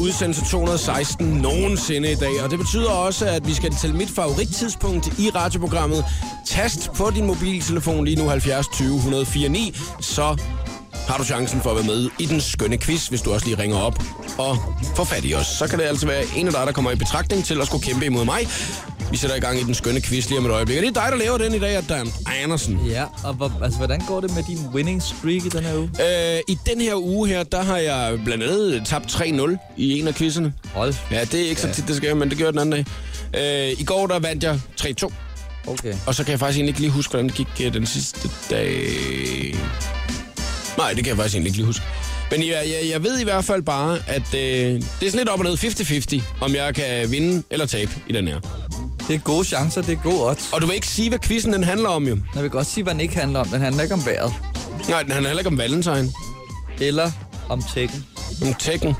[0.00, 2.42] Udsendelse 216 nogensinde i dag.
[2.44, 6.04] Og det betyder også, at vi skal til mit favorittidspunkt i radioprogrammet.
[6.46, 9.76] Tast på din mobiltelefon lige nu 70 20 104 9.
[10.00, 10.36] Så
[11.08, 13.58] har du chancen for at være med i den skønne quiz, hvis du også lige
[13.58, 14.02] ringer op
[14.38, 14.56] og
[14.96, 15.46] får fat i os.
[15.46, 17.84] Så kan det altså være en af dig, der kommer i betragtning til at skulle
[17.84, 18.48] kæmpe imod mig.
[19.10, 20.76] Vi sætter i gang i den skønne quiz lige om et øjeblik.
[20.76, 22.08] Og det er dig, der laver den i dag, Dan
[22.42, 22.80] Andersen.
[22.88, 25.90] Ja, og hvor, altså, hvordan går det med din winning streak i den her uge?
[26.36, 30.08] Øh, I den her uge her, der har jeg blandt andet tabt 3-0 i en
[30.08, 30.54] af quizzerne.
[30.74, 30.94] Hold.
[31.10, 32.84] Ja, det er ikke så tit, det sker, men det gjorde den anden
[33.32, 33.70] dag.
[33.70, 35.12] Øh, I går, der vandt jeg 3-2.
[35.66, 35.94] Okay.
[36.06, 38.30] Og så kan jeg faktisk egentlig ikke lige huske, hvordan det gik øh, den sidste
[38.50, 38.74] dag.
[40.78, 41.82] Nej, det kan jeg faktisk egentlig ikke lige huske.
[42.30, 45.28] Men jeg, jeg, jeg ved i hvert fald bare, at øh, det er sådan lidt
[45.28, 48.40] op og ned 50-50, om jeg kan vinde eller tabe i den her.
[49.08, 50.52] Det er gode chancer, det er gode odds.
[50.52, 52.18] Og du vil ikke sige, hvad quizzen den handler om, jo.
[52.34, 53.48] Jeg vil godt sige, hvad den ikke handler om.
[53.48, 54.32] Den handler ikke om vejret.
[54.88, 56.12] Nej, den handler heller ikke om Valentine.
[56.80, 57.10] Eller
[57.48, 58.04] om Tekken.
[58.42, 58.94] Om Tekken.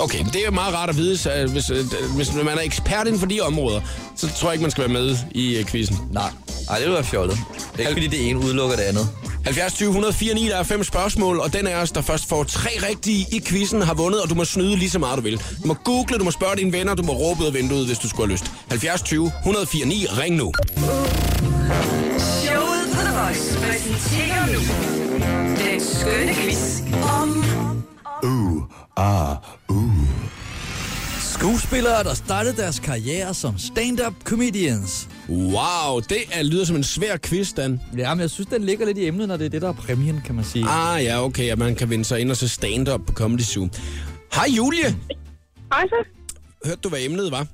[0.00, 1.84] Okay, det er meget rart at vide, så, øh, hvis, øh,
[2.16, 3.80] hvis man er ekspert inden for de områder,
[4.16, 5.98] så tror jeg ikke, man skal være med i øh, quizzen.
[6.12, 6.30] Nej.
[6.68, 7.38] Nej, det vil være fjollet.
[7.76, 9.08] Det er ikke, fordi det ene udelukker det andet.
[9.48, 12.44] 70 20 104 9, der er fem spørgsmål, og den af os, der først får
[12.44, 15.42] tre rigtige i quizzen, har vundet, og du må snyde lige så meget du vil.
[15.62, 17.98] Du må google, du må spørge dine venner, du må råbe ud af vinduet, hvis
[17.98, 18.52] du skulle have lyst.
[18.68, 20.52] 70 20 104 9, ring nu.
[22.18, 24.60] Showet på The Voice præsenterer nu
[25.64, 26.80] den skønne quiz
[27.20, 27.44] om
[31.38, 35.08] Skuespillere, der startede deres karriere som stand-up comedians.
[35.28, 37.80] Wow, det er, lyder som en svær quiz, Dan.
[37.98, 39.72] Ja, men jeg synes, den ligger lidt i emnet, når det er det, der er
[39.72, 40.64] præmien, kan man sige.
[40.68, 43.68] Ah ja, okay, at man kan vinde sig ind og se stand-up på Comedy Zoo.
[44.34, 44.96] Hej Julie.
[45.72, 46.04] Hej så.
[46.64, 47.46] Hørte du, hvad emnet var?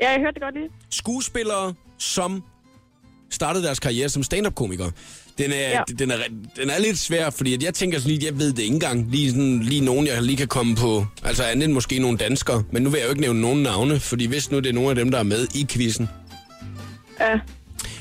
[0.00, 0.68] Ja, jeg hørte det godt lige.
[0.90, 2.42] Skuespillere, som
[3.30, 4.90] startede deres karriere som stand-up-komikere.
[5.38, 5.82] Den er, ja.
[5.98, 6.16] Den, er,
[6.56, 9.10] den er lidt svær, fordi at jeg tænker sådan lige, jeg ved det ikke engang.
[9.10, 11.06] Lige, sådan, lige nogen, jeg lige kan komme på.
[11.24, 12.64] Altså andet end måske nogle danskere.
[12.72, 14.90] Men nu vil jeg jo ikke nævne nogen navne, fordi hvis nu det er nogle
[14.90, 16.08] af dem, der er med i quizzen.
[17.20, 17.40] Ja,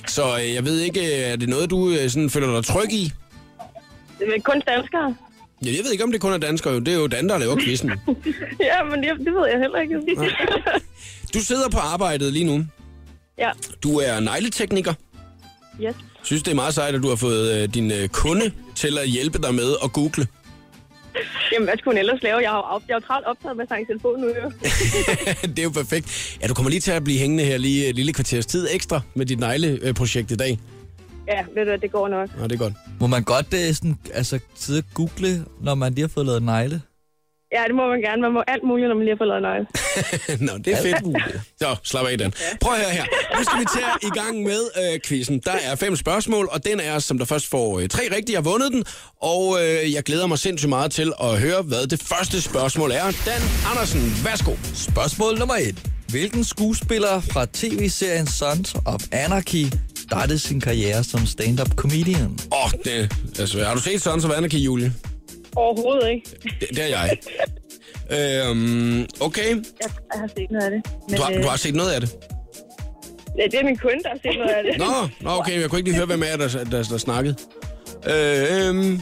[0.08, 2.94] Så øh, jeg ved ikke, øh, er det noget, du øh, sådan, føler dig tryg
[2.94, 3.12] i?
[4.20, 5.16] det er kun danskere.
[5.66, 6.74] Ja, jeg ved ikke, om det kun er danskere.
[6.74, 6.80] Jo.
[6.80, 7.90] Det er jo Dan, der laver quizzen.
[8.70, 9.96] ja, men det, det ved jeg heller ikke.
[11.34, 12.66] Du sidder på arbejdet lige nu.
[13.38, 13.52] ja,
[13.84, 14.94] Du er negletekniker.
[15.84, 15.96] yes.
[16.24, 19.08] Synes, det er meget sejt, at du har fået øh, din øh, kunde til at
[19.10, 20.28] hjælpe dig med at google.
[21.52, 22.38] Jamen, hvad skulle hun ellers lave?
[22.38, 24.52] Jeg har jo op, jeg er travlt optaget med at snakke i telefon nu, jo.
[25.54, 26.38] det er jo perfekt.
[26.42, 29.02] Ja, du kommer lige til at blive hængende her lige et lille kvarters tid ekstra
[29.14, 30.60] med dit negleprojekt i dag.
[31.28, 32.30] ja, ved du hvad, det går nok.
[32.40, 32.74] Ja, det er godt.
[33.00, 36.44] Må man godt øh, sådan, altså, sidde og google, når man lige har fået lavet
[36.44, 36.82] negle?
[37.52, 38.22] Ja, det må man gerne.
[38.22, 39.68] Man må alt muligt, når man lige har fået lavet.
[40.48, 40.98] Nå, det er fedt.
[41.58, 42.34] Så, slap af, Dan.
[42.62, 43.06] Prøv at høre her.
[43.38, 45.40] Nu skal vi at i gang med øh, quizzen.
[45.40, 48.42] Der er fem spørgsmål, og den er, som der først får øh, tre rigtige, har
[48.42, 48.84] vundet den.
[49.22, 53.04] Og øh, jeg glæder mig sindssygt meget til at høre, hvad det første spørgsmål er.
[53.04, 54.52] Dan Andersen, værsgo.
[54.74, 55.90] Spørgsmål nummer et.
[56.10, 59.66] Hvilken skuespiller fra tv-serien Sons of Anarchy
[59.98, 62.40] startede sin karriere som stand-up comedian?
[62.52, 63.68] Åh, oh, det er svært.
[63.68, 64.94] Har du set Sons of Anarchy, Julie?
[65.56, 66.30] Overhovedet ikke.
[66.60, 67.18] Det, det er jeg.
[68.50, 69.50] øhm, okay.
[69.50, 70.82] Jeg, jeg har set noget af det.
[71.10, 72.10] Men, Du har, øh, du har set noget af det?
[73.38, 74.78] Ja, det er min kunde, der har set noget af det.
[74.78, 74.86] Nå,
[75.22, 77.36] nå okay, jeg kunne ikke lige høre, hvem af jer, der, der, der snakkede.
[78.10, 79.02] Øh, øhm,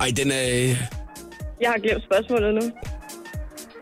[0.00, 0.76] ej, den er...
[1.60, 2.72] Jeg har glemt spørgsmålet nu.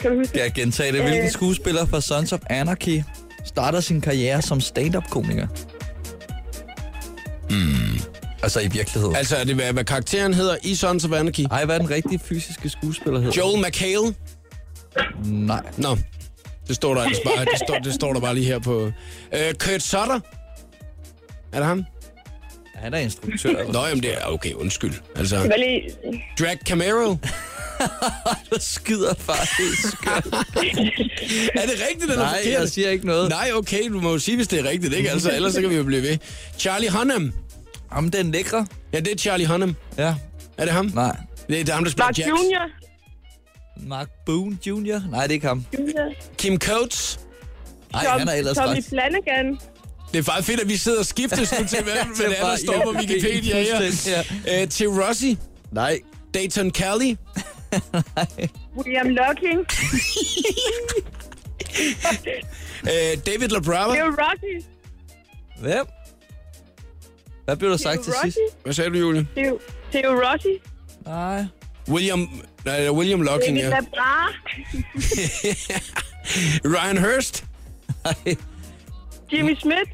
[0.01, 0.41] Kan du huske det?
[0.41, 1.03] Jeg gentage det.
[1.03, 1.31] Hvilken Øh.
[1.31, 3.03] skuespiller fra Sons of Anarchy
[3.45, 5.47] starter sin karriere som stand-up komiker?
[8.43, 9.17] Altså i virkeligheden.
[9.17, 11.45] Altså, er det, hvad, hvad karakteren hedder i Sons of Anarchy?
[11.51, 13.33] Ej, hvad er den rigtige fysiske skuespiller hedder?
[13.37, 14.15] Joel McHale?
[15.25, 15.63] Nej.
[15.77, 15.99] Nå,
[16.69, 18.93] det står der, altså bare, det står, det står der bare lige her på...
[19.35, 20.21] Øh, Kurt Sutter?
[21.53, 21.85] Er det ham?
[22.75, 23.73] Han er instruktør.
[23.73, 24.25] Nå, jamen det er...
[24.27, 24.93] Okay, undskyld.
[25.17, 25.37] Altså.
[26.39, 27.17] Drag Camaro?
[28.51, 29.15] Du skyder
[29.75, 30.27] skørt.
[31.55, 32.61] Er det rigtigt, eller Nej, forkert?
[32.61, 33.29] jeg siger ikke noget.
[33.31, 35.11] Nej, okay, du må jo sige, hvis det er rigtigt, ikke?
[35.11, 36.19] Altså, ellers så kan vi jo blive ved.
[36.59, 37.33] Charlie Hunnam.
[37.95, 38.67] Jamen, den lækre.
[38.93, 39.77] Ja, det er Charlie Hunnam.
[39.99, 40.15] Ja.
[40.59, 40.91] Er det ham?
[40.95, 41.17] Nej.
[41.49, 42.29] Det er ham, der spiller Mark Jax.
[42.29, 42.69] Junior.
[43.89, 45.11] Mark Boone Jr.?
[45.11, 45.65] Nej, det er ikke ham.
[45.79, 46.13] Junior.
[46.39, 47.21] Kim Coates.
[47.93, 48.85] Nej, han er ellers Tommy.
[48.89, 49.59] Flanagan.
[50.13, 51.93] Det er faktisk fedt, at vi sidder og skiftes nu til, hvad,
[52.29, 53.77] det er, der står på Wikipedia her.
[53.81, 55.39] Fuldstændig, Uh, til Rossi.
[55.73, 55.99] Nej.
[56.35, 57.15] Dayton Kelly.
[58.77, 59.61] William Locking.
[62.83, 63.95] Uh, David LaBrava.
[63.95, 64.65] Leo Rocky.
[65.61, 65.87] Hvem?
[67.45, 68.39] Hvad blev der sagt til sidst?
[68.65, 69.27] Hvad sagde du, Julie?
[69.37, 69.59] Theo,
[69.93, 70.49] Theo Rossi.
[71.07, 71.45] Nej.
[71.89, 72.29] William,
[72.65, 73.69] nej, William Locking, ja.
[73.69, 74.29] Labra.
[76.75, 77.45] Ryan Hurst.
[78.05, 78.37] Nej.
[79.33, 79.91] Jimmy Smith.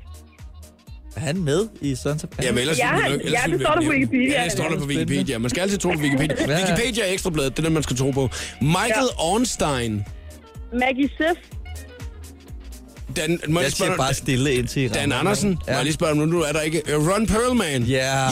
[1.16, 3.52] Er han med i Sons of Jamen, ellers Ja, ville vi han- nok- ellers ja,
[3.52, 4.38] det står der på Wikipedia.
[4.38, 4.84] Ja, det står der på.
[4.84, 5.38] Wikipedia.
[5.38, 6.36] Man skal altid tro på Wikipedia.
[6.48, 6.64] Ja, ja.
[6.64, 7.52] Wikipedia er ekstrabladet.
[7.56, 8.28] Det er det, man skal tro på.
[8.60, 10.04] Michael Ornstein.
[10.72, 11.40] Maggie Siff.
[13.18, 15.48] Dan, må Jeg jeg siger spørge, bare stille indtil Dan Andersen.
[15.48, 15.58] mig.
[15.68, 16.82] Må jeg lige spørge om nu, nu er der ikke.
[16.96, 17.82] Uh, Ron Perlman.
[17.82, 18.22] Ja.
[18.24, 18.30] Ja!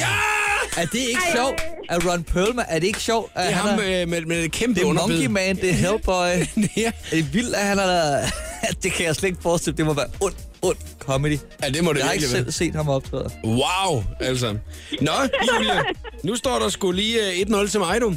[0.76, 1.60] Er det ikke sjovt?
[1.90, 3.32] Er Ron Perlman, er det ikke sjovt?
[3.34, 5.14] At Det er han ham med, med, med det kæmpe det er underbid.
[5.14, 6.28] Monkey Man, det er Hellboy.
[6.76, 6.90] ja.
[7.10, 8.20] Det er vildt, at han er
[8.82, 9.76] Det kan jeg slet ikke forestille.
[9.76, 11.38] Det må være ond, ond comedy.
[11.62, 13.30] ja, det må det Jeg har ikke selv set ham optræde.
[13.44, 14.56] Wow, altså.
[15.00, 15.12] Nå,
[15.58, 15.82] Julia.
[16.22, 17.18] Nu står der sgu lige
[17.50, 18.14] uh, 1-0 til mig, du.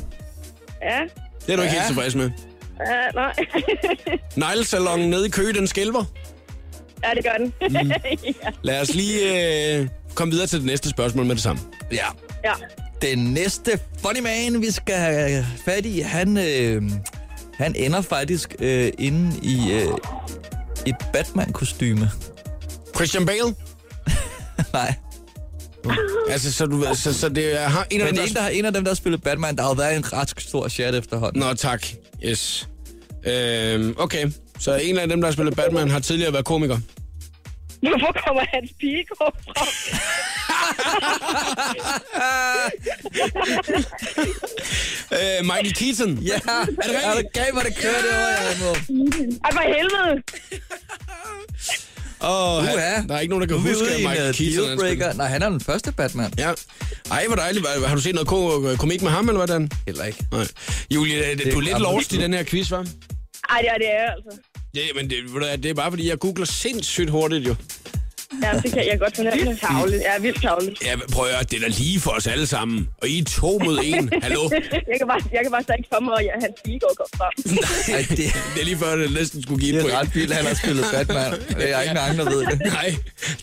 [0.84, 1.00] Ja.
[1.46, 1.70] Det er du ikke Ja.
[1.82, 2.26] helt tilfreds med.
[2.26, 3.34] Uh, nej.
[4.50, 6.04] Neglesalongen nede i Køge, den skælver.
[7.04, 7.54] Ja, det gør den.
[7.86, 7.92] Mm.
[8.44, 8.50] ja.
[8.64, 11.62] Lad os lige uh, komme videre til det næste spørgsmål med det samme.
[11.92, 12.06] Ja.
[12.44, 12.54] ja.
[13.02, 16.82] Den næste funny man, vi skal have fat i, han, øh,
[17.54, 19.88] han ender faktisk øh, inde i øh,
[20.86, 22.10] et Batman-kostyme.
[22.96, 23.56] Christian Bale.
[24.74, 24.94] Nej.
[26.30, 28.66] Altså, så, du, så, så det er har- en af Men dem, en, der, en
[28.66, 31.40] af dem, der har spillet Batman, der har jo været en ret stor chat efterhånden.
[31.40, 31.86] Nå, tak.
[32.26, 32.70] Yes.
[33.28, 34.32] Øhm, okay.
[34.60, 36.78] Så en af dem, der har spillet Batman, har tidligere været komiker.
[37.82, 39.68] Hvorfor kommer hans pigekort frem?
[45.14, 46.14] Øh, Michael Keaton.
[46.18, 47.06] Ja, er det rigtigt?
[47.06, 48.72] Er det gav mig det kører det over, jeg må.
[49.46, 50.24] Ej, for helvede.
[52.22, 53.02] Åh, oh, Uha.
[53.08, 55.14] der er ikke nogen, der kan huske, at Michael uh, Keaton er.
[55.14, 56.34] Nej, han er den første Batman.
[56.38, 56.52] Ja.
[57.12, 57.68] Ej, hvor dejligt.
[57.88, 59.72] Har- du set noget ko- komik med ham, eller hvordan?
[59.88, 60.26] Heller ikke.
[60.32, 60.48] Nej.
[60.92, 62.76] Julie, det, du er lidt lost i den her quiz, hva'?
[63.50, 64.42] Ej, det er det, er, altså.
[64.76, 65.18] Ja, men det,
[65.64, 67.56] det er bare, fordi jeg googler sindssygt hurtigt, jo.
[68.44, 69.58] Ja, det kan jeg godt fornemme.
[69.62, 70.02] Tavligt.
[70.02, 70.84] Ja, vildt tavligt.
[70.86, 72.88] Ja, prøv at høre, det er da lige for os alle sammen.
[73.02, 74.10] Og I er to mod en.
[74.24, 74.50] Hallo?
[74.92, 77.34] jeg, kan bare, jeg kan bare ikke komme, og ja, hans pigekort kom frem.
[77.96, 78.18] Ej, det,
[78.56, 80.08] Det er lige før, det næsten skulle give det et er point.
[80.08, 81.32] ret vildt, han har spillet Batman.
[81.60, 82.60] Det er ikke mange, der ved det.
[82.74, 82.96] Nej,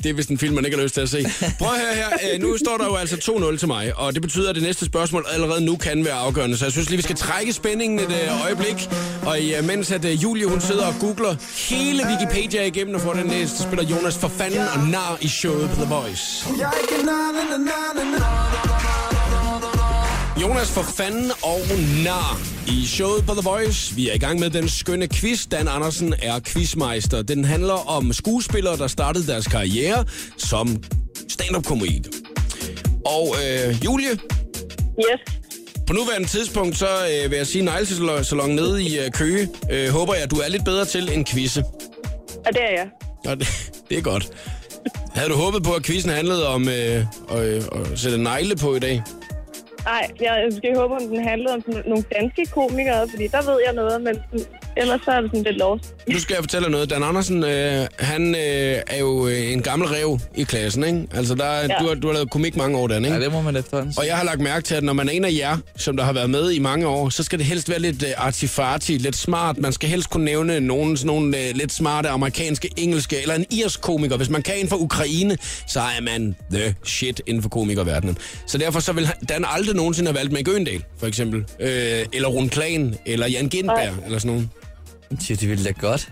[0.03, 1.25] det er vist en film, man ikke har lyst til at se.
[1.59, 2.09] Prøv at høre her.
[2.35, 3.16] Øh, Nu står der jo altså
[3.53, 6.57] 2-0 til mig, og det betyder, at det næste spørgsmål allerede nu kan være afgørende.
[6.59, 8.88] Så jeg synes lige, vi skal trække spændingen et øh, øjeblik.
[9.27, 11.35] Og øh, mens at Julie, hun sidder og googler
[11.70, 15.28] hele Wikipedia igennem og får den læst, så spiller Jonas for fanden og nar i
[15.28, 16.46] showet på The Voice.
[20.42, 21.60] Jonas for fanden og
[22.04, 23.94] nar i showet på The Voice.
[23.94, 25.46] Vi er i gang med den skønne quiz.
[25.46, 27.22] Dan Andersen er quizmeister.
[27.22, 30.04] Den handler om skuespillere, der startede deres karriere
[30.36, 30.82] som
[31.28, 32.10] stand-up-komiker.
[33.04, 35.40] Og øh, Julie, Yes.
[35.86, 39.48] på nuværende tidspunkt, så øh, vil jeg sige neglesalon nede i øh, Køge.
[39.70, 41.64] Øh, håber jeg, at du er lidt bedre til en quizze.
[42.46, 42.86] Og det er jeg.
[43.26, 44.28] Og det, det er godt.
[45.16, 46.98] Havde du håbet på, at quizzen handlede om øh,
[47.35, 49.02] at, øh, at sætte negle på i dag?
[49.85, 53.42] Nej, jeg øh, måske håbe, om den handlede om sådan nogle danske komikere, fordi der
[53.50, 54.16] ved jeg noget, men
[54.76, 55.84] ellers så er det sådan lidt lost.
[56.08, 56.90] Nu skal jeg fortælle dig noget.
[56.90, 58.40] Dan Andersen, øh, han øh,
[58.86, 61.06] er jo øh, en gammel rev i klassen, ikke?
[61.14, 61.74] Altså, der, er- Ja.
[61.80, 63.16] du, har, du har lavet komik mange år, Dan, ikke?
[63.16, 63.94] Ja, det må man efterhånden.
[63.98, 66.04] Og jeg har lagt mærke til, at når man er en af jer, som der
[66.04, 69.16] har været med i mange år, så skal det helst være lidt uh, artifarti, lidt
[69.16, 69.58] smart.
[69.58, 73.46] Man skal helst kunne nævne nogen, sådan nogle uh, lidt smarte amerikanske, engelske eller en
[73.50, 74.16] irsk komiker.
[74.16, 75.36] Hvis man kan inden for Ukraine,
[75.66, 78.18] så er man the shit inden for komikerverdenen.
[78.46, 81.44] Så derfor så vil Dan aldrig nogensinde have valgt Meg Øgendal, for eksempel.
[81.60, 81.70] Øh,
[82.12, 84.50] eller Rune Klan, eller Jan Gindberg, eller sådan nogen.
[85.11, 86.09] Jeg siger, det ville da godt.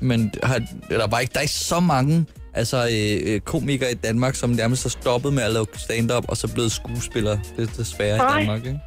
[0.00, 0.58] Men har,
[0.90, 4.34] der, er bare ikke, der er ikke så mange altså, øh, øh, komikere i Danmark,
[4.34, 7.40] som nærmest har stoppet med at lave stand-up, og så blevet skuespillere.
[7.56, 8.36] Det er desværre Nej.
[8.36, 8.80] i Danmark, ikke?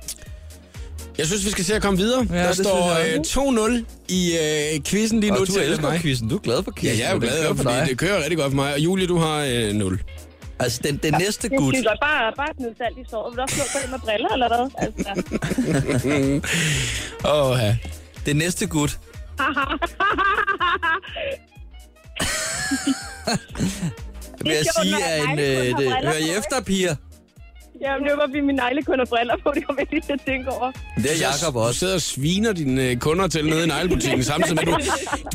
[1.17, 2.27] Jeg synes, vi skal se at komme videre.
[2.31, 2.89] Ja, der det står
[3.69, 4.37] øh, 2-0 i
[4.75, 5.99] øh, quizzen lige nu Og du til elsker mig.
[6.01, 6.29] quizzen.
[6.29, 6.99] Du er glad for Ja, quizzen.
[6.99, 7.87] jeg er jo Det glad, kører for fordi dig.
[7.89, 8.73] det kører rigtig godt for mig.
[8.73, 9.99] Og Julie, du har øh, 0.
[10.59, 11.73] Altså, den, den næste Det gut...
[11.73, 13.31] skal godt bare, bare gnide salt i såret.
[13.31, 14.69] Vil du også slå på det med briller, eller hvad?
[14.77, 15.09] Altså,
[17.33, 17.77] Åh, oh, ja.
[18.25, 18.99] Den næste gut...
[24.41, 25.39] vil jeg sige, er en...
[25.39, 26.95] Øh, det, briller hør I efter, piger?
[27.81, 29.51] Jamen, det var bare, fordi mine negle kun har briller på.
[29.55, 30.71] Det kommer jeg lige til at tænke over.
[31.03, 31.79] Det er Jacob Du også.
[31.79, 34.79] sidder og sviner dine øh, kunder til nede i neglebutikken samtidig med, du...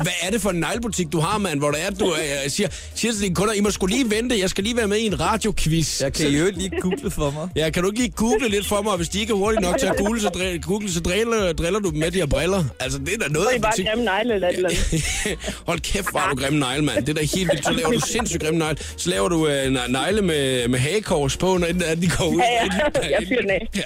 [0.03, 1.59] Hvad er det for en neglebutik, du har, mand?
[1.59, 4.39] Hvor der er, du øh, siger, siger til dine kunder, I må skulle lige vente,
[4.39, 6.01] jeg skal lige være med i en radioquiz.
[6.01, 7.49] Jeg kan jo lige google for mig.
[7.55, 9.61] Ja, kan du ikke lige google lidt for mig, og hvis de ikke er hurtigt
[9.61, 12.25] nok til at google, så, dri- google, så driller, driller du dem med de her
[12.25, 12.63] briller.
[12.79, 13.85] Altså, det er da noget Og I en bare butik.
[13.85, 15.37] grimme negle eller et eller andet.
[15.67, 17.05] Hold kæft, er du grimme negle, mand.
[17.05, 17.65] Det er da helt vildt.
[17.65, 18.77] Så laver du sindssygt grimme negle.
[18.97, 22.41] Så laver du øh, ne- negle med, med hagekors på, når at de går ud.
[22.41, 23.09] Ja, ja.
[23.19, 23.69] Jeg fyrer den af.
[23.75, 23.81] Ja.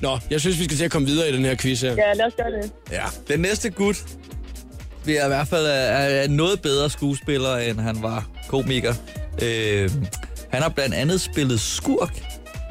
[0.00, 1.90] Nå, jeg synes, vi skal til at komme videre i den her quiz her.
[1.94, 2.70] Ja, lad os gøre det.
[2.90, 3.04] Ja.
[3.28, 3.96] Den næste gut
[5.04, 8.94] bliver i hvert fald er, er noget bedre skuespiller, end han var komiker.
[9.42, 9.90] Øh,
[10.50, 12.22] han har blandt andet spillet skurk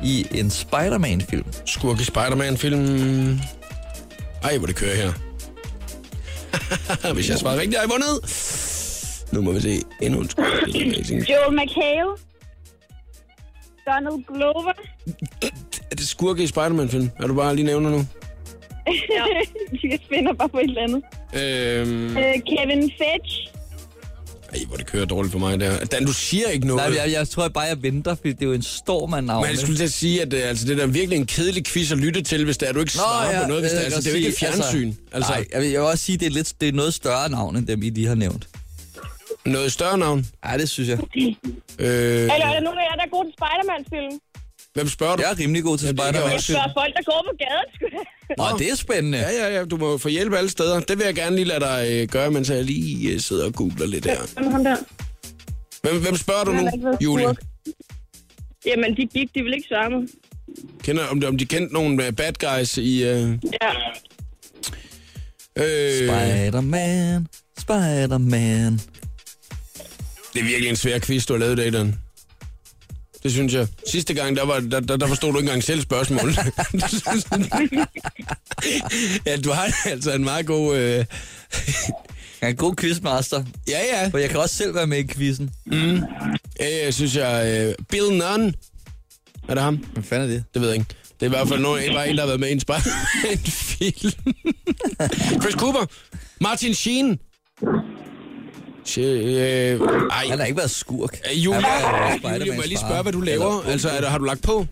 [0.04, 1.46] i en Spider-Man-film.
[1.66, 3.40] Skurk i Spider-Man-film.
[4.44, 5.12] Ej, hvor det kører her.
[7.14, 8.20] Hvis jeg svarer rigtigt, har jeg vundet.
[9.32, 10.46] Nu må vi se endnu en skurk.
[11.32, 12.10] Joel McHale.
[13.88, 14.74] Donald Glover.
[15.92, 17.10] Er det skurke i Spider-Man-film?
[17.20, 17.98] Er du bare lige nævner nu?
[18.88, 19.24] Ja.
[19.90, 21.02] Jeg finder bare på et eller andet.
[21.34, 23.48] Øhm, Øh, Kevin Fetch.
[24.54, 25.86] ej, hvor det kører dårligt for mig der.
[25.86, 26.90] Dan, du siger ikke noget.
[26.90, 29.42] Nej, jeg, jeg tror bare, jeg venter, fordi det er jo en storm af navne.
[29.42, 31.92] Men jeg skulle til at sige, at øh, altså, det er virkelig en kedelig quiz
[31.92, 33.64] at lytte til, hvis det er, du ikke svarer på noget.
[33.64, 34.94] Hvis det, er, altså, det er jo ikke et fjernsyn.
[35.12, 36.94] Altså, Nej, jeg vil, jeg vil også sige, at det er, lidt, det er noget
[36.94, 38.48] større navn, end dem, I lige har nævnt.
[39.46, 40.26] Noget større navn.
[40.46, 41.00] Ja, det synes jeg.
[41.00, 44.20] Øh, Eller er der nogen af jer, der er gode til Spider-Man-film?
[44.74, 45.22] hvem spørger du?
[45.22, 46.34] Jeg er rimelig god til Ja, er jeg Spider-Man.
[46.34, 46.54] også.
[46.54, 48.52] Der er folk, der går på gaden, sgu da.
[48.52, 49.18] Nå, det er spændende.
[49.18, 50.80] Ja, ja, ja, du må få hjælp alle steder.
[50.80, 53.54] Det vil jeg gerne lige lade dig øh, gøre, mens jeg lige øh, sidder og
[53.54, 54.18] googler lidt her.
[54.34, 54.76] Hvem ham der?
[55.84, 57.36] Hvem, hvem spørger du nu, Julie?
[58.66, 60.08] Jamen, de gik, de vil ikke svare mig.
[60.84, 63.04] Kender, om, de- om de kendte nogle øh, bad guys i...
[63.04, 63.30] Øh,
[63.62, 63.72] Ja.
[65.56, 67.28] øh, Spider-Man,
[67.60, 68.80] Spider-Man.
[70.34, 71.96] Det er virkelig en svær quiz, du har lavet i dag, Dan.
[73.24, 73.68] Det synes jeg.
[73.92, 76.38] Sidste gang, der, var, der, der, der forstod du ikke engang selv spørgsmålet.
[79.26, 80.78] ja, du har altså en meget god...
[80.78, 81.06] Øh...
[82.42, 84.08] Jeg er en god quizmaster, Ja, ja.
[84.08, 85.50] for jeg kan også selv være med i quizzen.
[86.60, 87.62] ja jeg synes jeg...
[87.70, 87.76] Øh...
[87.90, 88.56] Bill Nunn.
[89.48, 89.76] Er det ham?
[89.78, 90.44] Hvad fanden er det?
[90.54, 90.90] Det ved jeg ikke.
[91.20, 92.90] Det er i hvert fald nogen, bare en, der har været med i en, spej-
[93.32, 94.36] en film.
[95.42, 95.86] Chris Cooper.
[96.42, 97.20] Martin Sheen.
[98.86, 99.80] She, øh,
[100.12, 101.14] ej, Han har ikke været skurk.
[101.14, 101.54] Øh, var jo
[102.40, 103.60] Julie, må jeg lige spørge, hvad du laver?
[103.60, 104.66] Eller- Altså, er der, har du lagt på?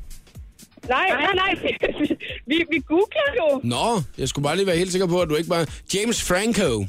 [0.89, 1.55] Nej, nej, nej.
[2.47, 3.61] vi, vi googler jo.
[3.63, 5.65] Nå, jeg skulle bare lige være helt sikker på, at du ikke bare...
[5.93, 6.85] James Franco.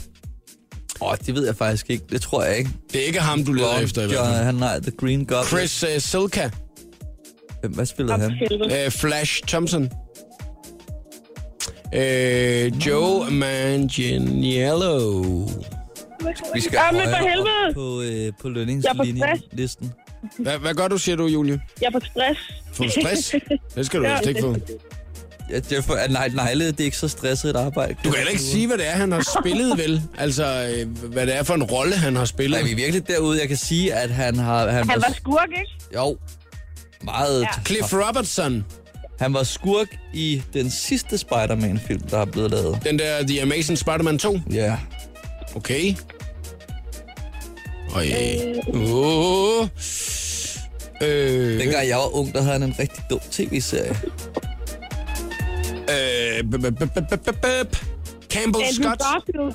[1.01, 2.05] Åh, oh, det ved jeg faktisk ikke.
[2.11, 2.71] Det tror jeg ikke.
[2.93, 4.45] Det er ikke ham, du leder efter i hvert fald.
[4.45, 5.47] han har The Green Goblin.
[5.69, 6.51] Chris uh, Silka.
[7.61, 8.33] Hvem- Hvad spillede han?
[8.87, 9.91] Uh, Flash Thompson.
[11.97, 15.23] Uh, Joe Manganiello.
[16.55, 17.49] Vi skal Jamen, for højere helvede.
[17.69, 19.93] op på, øh, på Jeg på lønningslinjen-listen.
[20.39, 21.61] Hvad, hvad gør du, siger du, Julie?
[21.81, 22.41] Jeg er på stress.
[22.73, 23.35] Får du stress?
[23.75, 24.57] Det skal du Ja, ikke få.
[25.51, 27.95] Ja, det er for, at nej, negle, det er ikke så stresset et arbejde.
[28.05, 30.03] Du kan heller ikke sige, hvad det er, han har spillet, vel?
[30.19, 32.59] Altså, øh, hvad det er for en rolle, han har spillet.
[32.61, 33.41] Nej, vi er virkelig derude.
[33.41, 34.69] Jeg kan sige, at han har...
[34.69, 35.71] Han, Han var skurk, ikke?
[35.95, 36.17] Jo,
[37.05, 37.41] meget...
[37.43, 37.47] Ja.
[37.67, 38.65] Cliff Robertson.
[39.19, 42.79] Han var skurk i den sidste Spider-Man-film, der er blevet lavet.
[42.85, 44.39] Den der The Amazing Spider-Man 2.
[44.53, 44.77] Ja.
[45.55, 45.95] Okay.
[47.95, 48.07] Øj.
[48.69, 49.69] Uh.
[51.03, 53.97] Øh, Dengang jeg var ung, der havde han en rigtig dum tv-serie.
[55.91, 57.77] øh, b- b- b-
[58.31, 58.99] Campbell Andrew Scott.
[59.01, 59.53] Garfield.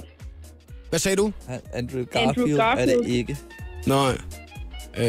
[0.89, 1.31] Hvad sagde du?
[1.73, 3.37] Andrew Garfield, Andrew er det ikke.
[3.85, 4.17] Nej.
[4.97, 5.05] Øh,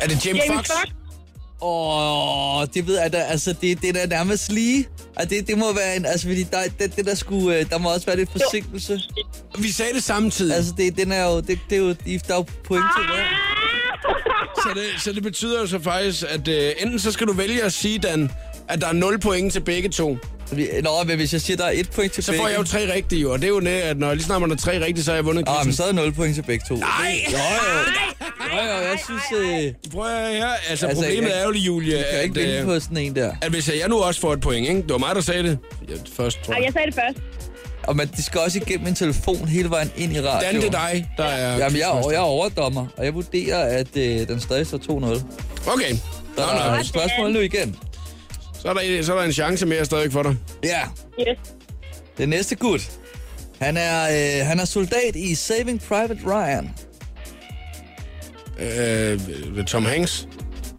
[0.00, 0.66] er det James, James Fox?
[0.66, 0.90] Fox.
[1.62, 4.86] Åh, oh, det ved jeg da, altså det, det er da nærmest lige.
[5.16, 7.78] Altså, det, det må være en, altså fordi der, det, det der skulle, øh, der
[7.78, 9.00] må også være lidt forsinkelse.
[9.58, 10.56] Vi sagde det samtidig.
[10.56, 13.24] Altså det, den er jo, det, det er jo, der er jo point til det.
[14.56, 17.62] Så det, så det betyder jo så faktisk, at øh, enten så skal du vælge
[17.62, 18.30] at sige, Dan,
[18.68, 20.16] at der er 0 point til begge to.
[20.52, 22.42] Vi- Nå, men hvis jeg siger, der er et point til Så begge.
[22.42, 23.32] får jeg jo tre rigtige, jo.
[23.32, 25.16] Og det er jo det, at når lige snart man er tre rigtige, så har
[25.16, 25.72] jeg vundet Ah, men quizzen.
[25.76, 26.74] så er der 0 point til begge to.
[26.76, 26.88] Nej!
[27.32, 27.78] Jo, jo.
[28.56, 30.50] Jo, jo, jeg synes, øh, Prøv at høre.
[30.70, 32.96] Altså, Altså, problemet jeg- er jo, Julie, jeg kan ikke at, vinde øh, på sådan
[32.96, 33.32] en der.
[33.42, 34.82] at hvis jeg nu også får et point, ikke?
[34.82, 35.58] Det var mig, der sagde det.
[35.88, 36.64] Ja, først, tror Nej, jeg.
[36.64, 37.18] jeg sagde det først.
[37.82, 40.54] Og man, de skal også igennem en telefon hele vejen ind i radioen.
[40.54, 41.56] Dan, det er dig, der er...
[41.58, 44.82] Jamen, jeg, er- jeg er overdommer, og jeg vurderer, at øh, den stadig står 2-0.
[44.84, 45.92] Så Okay.
[46.36, 46.82] Nå, der er nå.
[46.82, 47.76] spørgsmål nu igen.
[48.62, 50.36] Så er, der, så er der en chance mere stadig for dig.
[50.64, 50.80] Ja,
[51.20, 51.38] Yes.
[52.18, 52.90] den næste gut.
[53.60, 54.02] Han er,
[54.40, 56.70] øh, han er soldat i Saving Private Ryan.
[58.58, 60.28] Øh, Tom Hanks.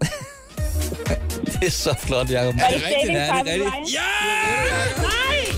[1.45, 2.55] Det er så flot, Jacob.
[2.55, 2.95] Er det rigtigt?
[3.01, 3.93] Saving Er det rigtigt?
[3.93, 4.01] Ja!
[5.01, 5.55] Nej!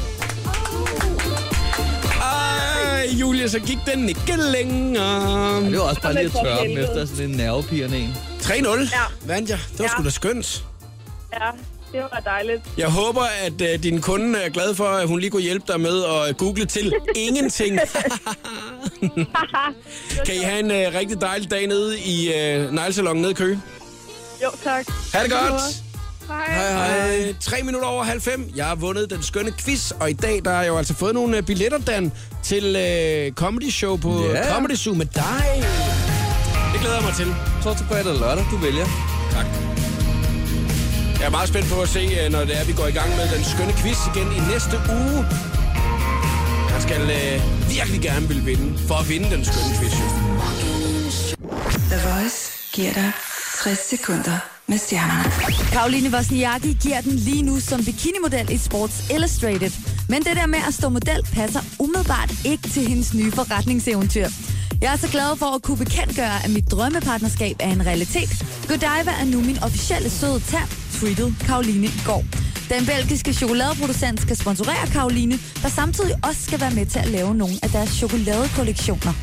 [2.22, 5.62] Ej, Julia, så gik den ikke længere.
[5.64, 8.14] Det var også bare lige at tørre dem efter sådan en nervepirrende en.
[8.42, 8.86] 3-0 Ja.
[9.26, 9.60] vandt jeg.
[9.72, 9.90] Det var Ja.
[9.90, 10.66] sgu da skønt.
[11.34, 11.40] Ja,
[11.92, 12.62] det var dejligt.
[12.78, 15.80] Jeg håber, at øh, din kunde er glad for, at hun lige kunne hjælpe dig
[15.80, 16.94] med at google til
[17.28, 17.80] ingenting.
[20.26, 23.62] kan I have en øh, rigtig dejlig dag nede i øh, neglesalongen nede i Køge?
[24.44, 24.86] Jo, tak.
[25.14, 25.62] Ha' det godt!
[26.28, 26.46] Hej.
[26.48, 27.34] Hej, hej.
[27.42, 28.52] 3 minutter over halv fem.
[28.56, 31.14] Jeg har vundet den skønne quiz, og i dag der har jeg jo altså fået
[31.14, 32.12] nogle øh, billetter, Dan,
[32.44, 34.54] til øh, comedy show på yeah.
[34.54, 35.64] Comedy Zoo med dig.
[36.74, 37.36] Det glæder jeg mig til.
[37.64, 38.86] Torsdag, fredag eller lørdag, du vælger.
[39.32, 39.69] Tak.
[41.20, 43.10] Jeg er meget spændt på at se, øh, når det er, vi går i gang
[43.10, 45.20] med den skønne quiz igen i næste uge.
[46.74, 47.36] Jeg skal øh,
[47.76, 49.96] virkelig gerne vil vinde, for at vinde den skønne quiz.
[51.92, 52.40] The Voice
[52.74, 53.12] giver dig
[53.64, 55.24] 60 sekunder med stjernerne.
[55.72, 59.72] Karoline Wozniacki giver den lige nu som bikinimodel i Sports Illustrated.
[60.10, 64.28] Men det der med at stå model passer umiddelbart ikke til hendes nye forretningseventyr.
[64.82, 68.32] Jeg er så glad for at kunne bekendtgøre, at mit drømmepartnerskab er en realitet.
[68.68, 70.70] Godiva er nu min officielle søde tand,
[71.00, 72.24] tweetede Karoline i går.
[72.70, 77.36] Den belgiske chokoladeproducent skal sponsorere Karoline, der samtidig også skal være med til at lave
[77.36, 79.14] nogle af deres chokoladekollektioner.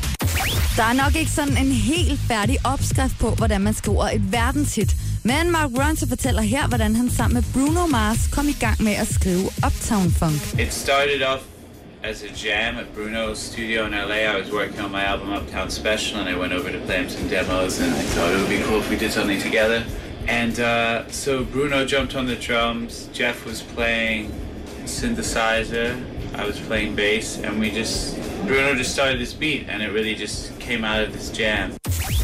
[0.77, 4.95] Der er nok ikke sådan en helt færdig opskrift på, hvordan man skriver et verdenshit.
[5.23, 8.93] Men Mark Ronson fortæller her, hvordan han sammen med Bruno Mars kom i gang med
[8.93, 10.59] at skrive Uptown Funk.
[10.59, 11.41] It started off
[12.03, 14.19] as a jam at Bruno's studio in LA.
[14.33, 17.09] I was working on my album Uptown Special, and I went over to play him
[17.09, 19.79] some demos, and I thought it would be cool if we did something together.
[20.27, 24.31] And uh, so Bruno jumped on the drums, Jeff was playing
[24.85, 25.95] synthesizer,
[26.35, 28.17] I was playing bass, and we just
[28.47, 31.71] Bruno just started this beat, and it really just came out of this jam.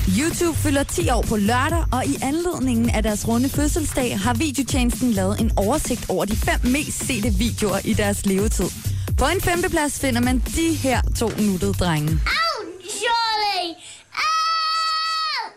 [0.07, 5.11] YouTube fylder 10 år på lørdag, og i anledningen af deres runde fødselsdag har videotjenesten
[5.11, 8.69] lavet en oversigt over de fem mest sete videoer i deres levetid.
[9.17, 12.11] På en femteplads finder man de her to nuttede drenge.
[12.11, 12.65] Ow,
[12.97, 13.75] Charlie!
[14.13, 15.51] Ow!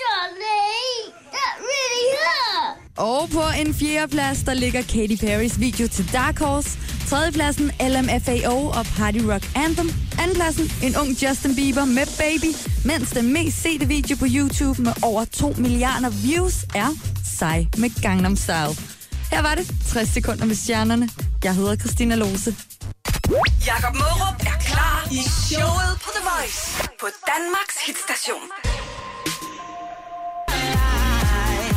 [0.00, 1.14] Charlie!
[1.32, 2.89] That really hurt!
[3.00, 6.78] Og på en fjerdeplads, der ligger Katy Perrys video til Dark Horse.
[7.08, 9.90] Tredjepladsen LMFAO og Party Rock Anthem.
[10.18, 12.50] Andenpladsen en ung Justin Bieber med Baby.
[12.84, 16.88] Mens den mest sete video på YouTube med over 2 milliarder views er
[17.22, 18.74] Psy med Gangnam Style.
[19.32, 21.08] Her var det 60 sekunder med stjernerne.
[21.44, 22.56] Jeg hedder Christina Lose.
[23.66, 26.60] Jakob Mørup er klar i showet på The Voice
[27.00, 28.69] på Danmarks hitstation.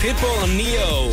[0.04, 1.12] Pitbull og Neo.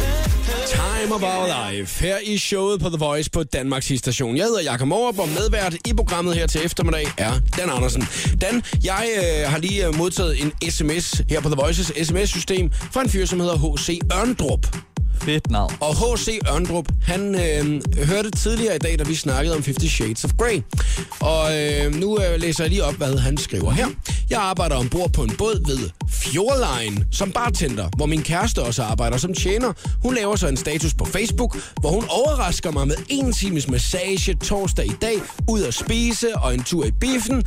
[0.67, 2.05] Time of our life.
[2.05, 4.37] Her i showet på The Voice på Danmarks station.
[4.37, 8.05] Jeg hedder Jakob Morup, og medvært i programmet her til eftermiddag er Dan Andersen.
[8.41, 13.03] Dan, jeg øh, har lige øh, modtaget en sms her på The Voices sms-system fra
[13.03, 13.99] en fyr, som hedder H.C.
[14.21, 14.90] Ørndrup.
[15.23, 15.73] Fedt navn.
[15.81, 16.39] Og H.C.
[16.55, 20.63] Ørndrup, han øh, hørte tidligere i dag, da vi snakkede om 50 Shades of Grey.
[21.21, 23.87] Og øh, nu øh, læser jeg lige op, hvad han skriver her.
[24.31, 29.17] Jeg arbejder ombord på en båd ved Fjordline som bartender, hvor min kæreste også arbejder
[29.17, 29.73] som tjener.
[30.03, 34.35] Hun laver så en status på Facebook, hvor hun overrasker mig med en times massage
[34.35, 35.15] torsdag i dag,
[35.49, 37.43] ud at spise og en tur i biffen.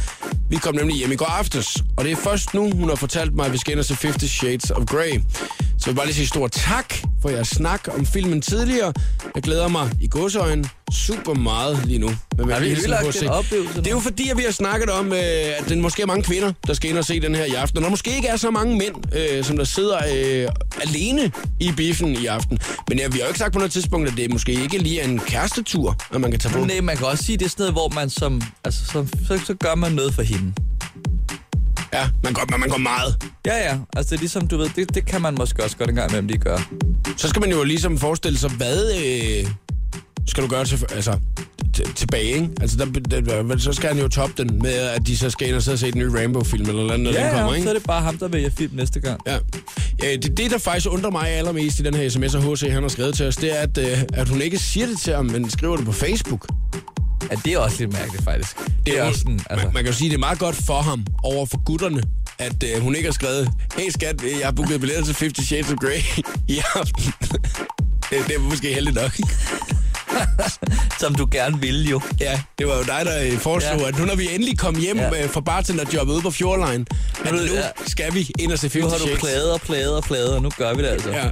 [0.50, 3.36] Vi kom nemlig hjem i går aftes, og det er først nu, hun har fortalt
[3.36, 5.22] mig, at vi skal ind og se 50 Shades of Grey.
[5.78, 8.94] Så jeg vil bare lige sige stort tak for jeres snak om filmen tidligere.
[9.36, 12.10] Jeg glæder mig i godsøjen super meget lige nu.
[12.38, 13.20] Med Har vi HC.
[13.20, 15.20] den oplevelse Det er jo fordi, at vi har snakket om, øh,
[15.60, 17.78] at det måske er mange kvinder, der skal ind og se den her i aften.
[17.78, 20.50] Og der måske ikke er så mange mænd, øh, som der sidder øh,
[20.82, 22.60] alene i biffen i aften.
[22.90, 25.00] Men ja, vi har jo ikke sagt på noget tidspunkt, at det måske ikke lige
[25.00, 26.66] er en kærestetur, at man kan tage på.
[26.66, 28.42] Nej, man kan også sige, det er sådan noget, hvor man som...
[28.64, 30.54] Altså, så, så, så gør man noget for hende.
[31.94, 33.24] Ja, man går, man går meget.
[33.46, 33.78] Ja, ja.
[33.96, 36.12] Altså, det er ligesom, du ved, det, det kan man måske også godt en gang
[36.12, 36.60] imellem lige gøre.
[37.18, 39.48] Så skal man jo ligesom forestille sig, hvad øh,
[40.28, 41.20] skal du gøre til, altså,
[41.96, 42.50] tilbage, ikke?
[42.62, 42.86] Altså, der,
[43.22, 45.76] der, så skal han jo toppe den med, at de så skal ind og sidde
[45.76, 47.64] og se den nye Rainbow-film, eller noget, når den Ja, kommer, ja, ikke?
[47.64, 49.20] så er det bare ham, der vælger film næste gang.
[49.28, 49.38] Ja.
[50.04, 52.82] ja det, det, der faktisk undrer mig allermest i den her sms, og HC han
[52.82, 55.26] har skrevet til os, det er, at, øh, at hun ikke siger det til ham,
[55.26, 56.48] men skriver det på Facebook.
[57.32, 58.58] Ja, det er også lidt mærkeligt, faktisk.
[58.86, 59.66] Det er jo- også sådan, altså...
[59.66, 62.04] man, man kan jo sige, det er meget godt for ham over for gutterne,
[62.40, 65.48] at øh, hun ikke har skrevet, hey skat, øh, jeg har booket billetter til 50
[65.48, 67.04] Shades of Grey i aften.
[68.10, 69.12] det, det er måske heldigt nok.
[71.00, 72.02] Som du gerne ville jo.
[72.20, 73.88] Ja, det var jo dig, der øh, foreslog, Ja.
[73.88, 75.16] at nu når vi endelig kom hjem Ja.
[75.16, 75.26] ja.
[75.26, 76.86] fra bartenderjobbet ude på Fjordline,
[77.26, 77.62] at Nu- ja.
[77.88, 79.20] skal vi ind og se 50 Nu har du Shades.
[79.20, 81.10] pladet og pladet og nu gør vi det altså.
[81.12, 81.26] Ja.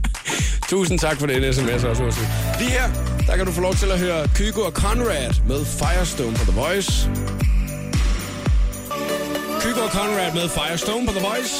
[0.70, 2.20] Tusind tak for den sms også, Åse.
[2.60, 2.90] Lige her,
[3.28, 6.62] der kan du få lov til at høre Kygo og Conrad med Firestone på The
[6.62, 7.10] Voice.
[9.62, 11.56] Kygo og Conrad med Firestone på The Voice.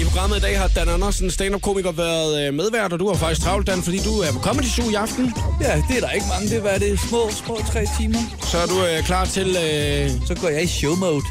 [0.00, 3.40] I programmet i dag har Dan Andersen, stand-up-komiker, været øh, medvært, og du har faktisk
[3.40, 5.34] travlt, Dan, fordi du er på Comedy Zoo i aften.
[5.60, 6.48] ja, det er der ikke mange.
[6.50, 7.00] Det er, er det?
[7.00, 8.18] Små, små tre timer.
[8.50, 9.46] Så er du øh, klar til...
[9.48, 11.22] Øh, Så går jeg i show mode.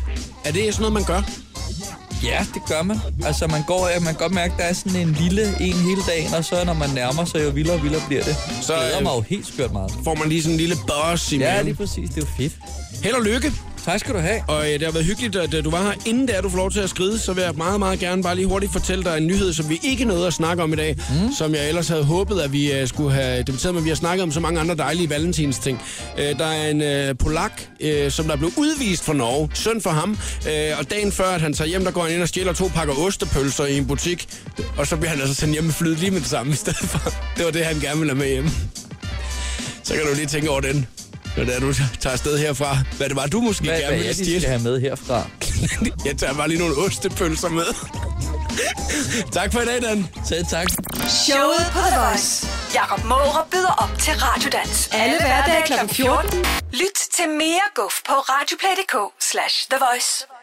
[0.45, 1.21] er det sådan noget, man gør?
[2.23, 2.99] Ja, det gør man.
[3.25, 6.01] Altså, man, går, man kan godt mærke, at der er sådan en lille en hele
[6.07, 8.35] dagen, og så når man nærmer sig, jo vildere og vildere bliver det.
[8.61, 9.91] Så, øh, mig jo helt skørt meget.
[10.03, 11.65] Får man lige sådan en lille boss i Ja, maven.
[11.65, 12.09] lige præcis.
[12.09, 12.53] Det er jo fedt.
[13.03, 13.51] Held og lykke.
[13.85, 14.43] Tak skal du have.
[14.47, 15.93] Og øh, det har været hyggeligt, at øh, du var her.
[16.05, 18.35] Inden der du får lov til at skride, så vil jeg meget, meget gerne bare
[18.35, 20.95] lige hurtigt fortælle dig en nyhed, som vi ikke nåede at snakke om i dag.
[21.09, 21.31] Mm.
[21.37, 24.23] Som jeg ellers havde håbet, at vi øh, skulle have debatteret, men vi har snakket
[24.23, 25.81] om så mange andre dejlige valentins ting.
[26.17, 29.49] Øh, der er en øh, polak, øh, som der blev udvist fra Norge.
[29.53, 30.17] Søn for ham.
[30.49, 32.67] Øh, og dagen før, at han tager hjem, der går han ind og stjæler to
[32.67, 34.27] pakker ostepølser i en butik.
[34.77, 36.89] Og så bliver han altså sendt hjem med flyet lige med det samme i stedet
[36.89, 37.09] for.
[37.37, 38.49] Det var det, han gerne ville have med hjem.
[39.83, 40.87] Så kan du lige tænke over den.
[41.37, 42.77] Når det er, du tager afsted herfra.
[42.97, 44.39] Hvad det var, du måske Hvad, gerne hvad ville er stjæle.
[44.41, 45.23] skal have med herfra?
[46.07, 47.65] Jeg tager bare lige nogle ostepølser med.
[49.31, 50.07] tak for i dag, Dan.
[50.25, 50.67] Selv tak.
[51.25, 52.47] Showet på The Voice.
[52.73, 54.89] Jakob Måre byder op til Radiodans.
[54.93, 55.93] Alle hverdage kl.
[55.95, 56.39] 14.
[56.73, 58.95] Lyt til mere guf på radioplay.dk
[59.31, 60.34] slash The Voice.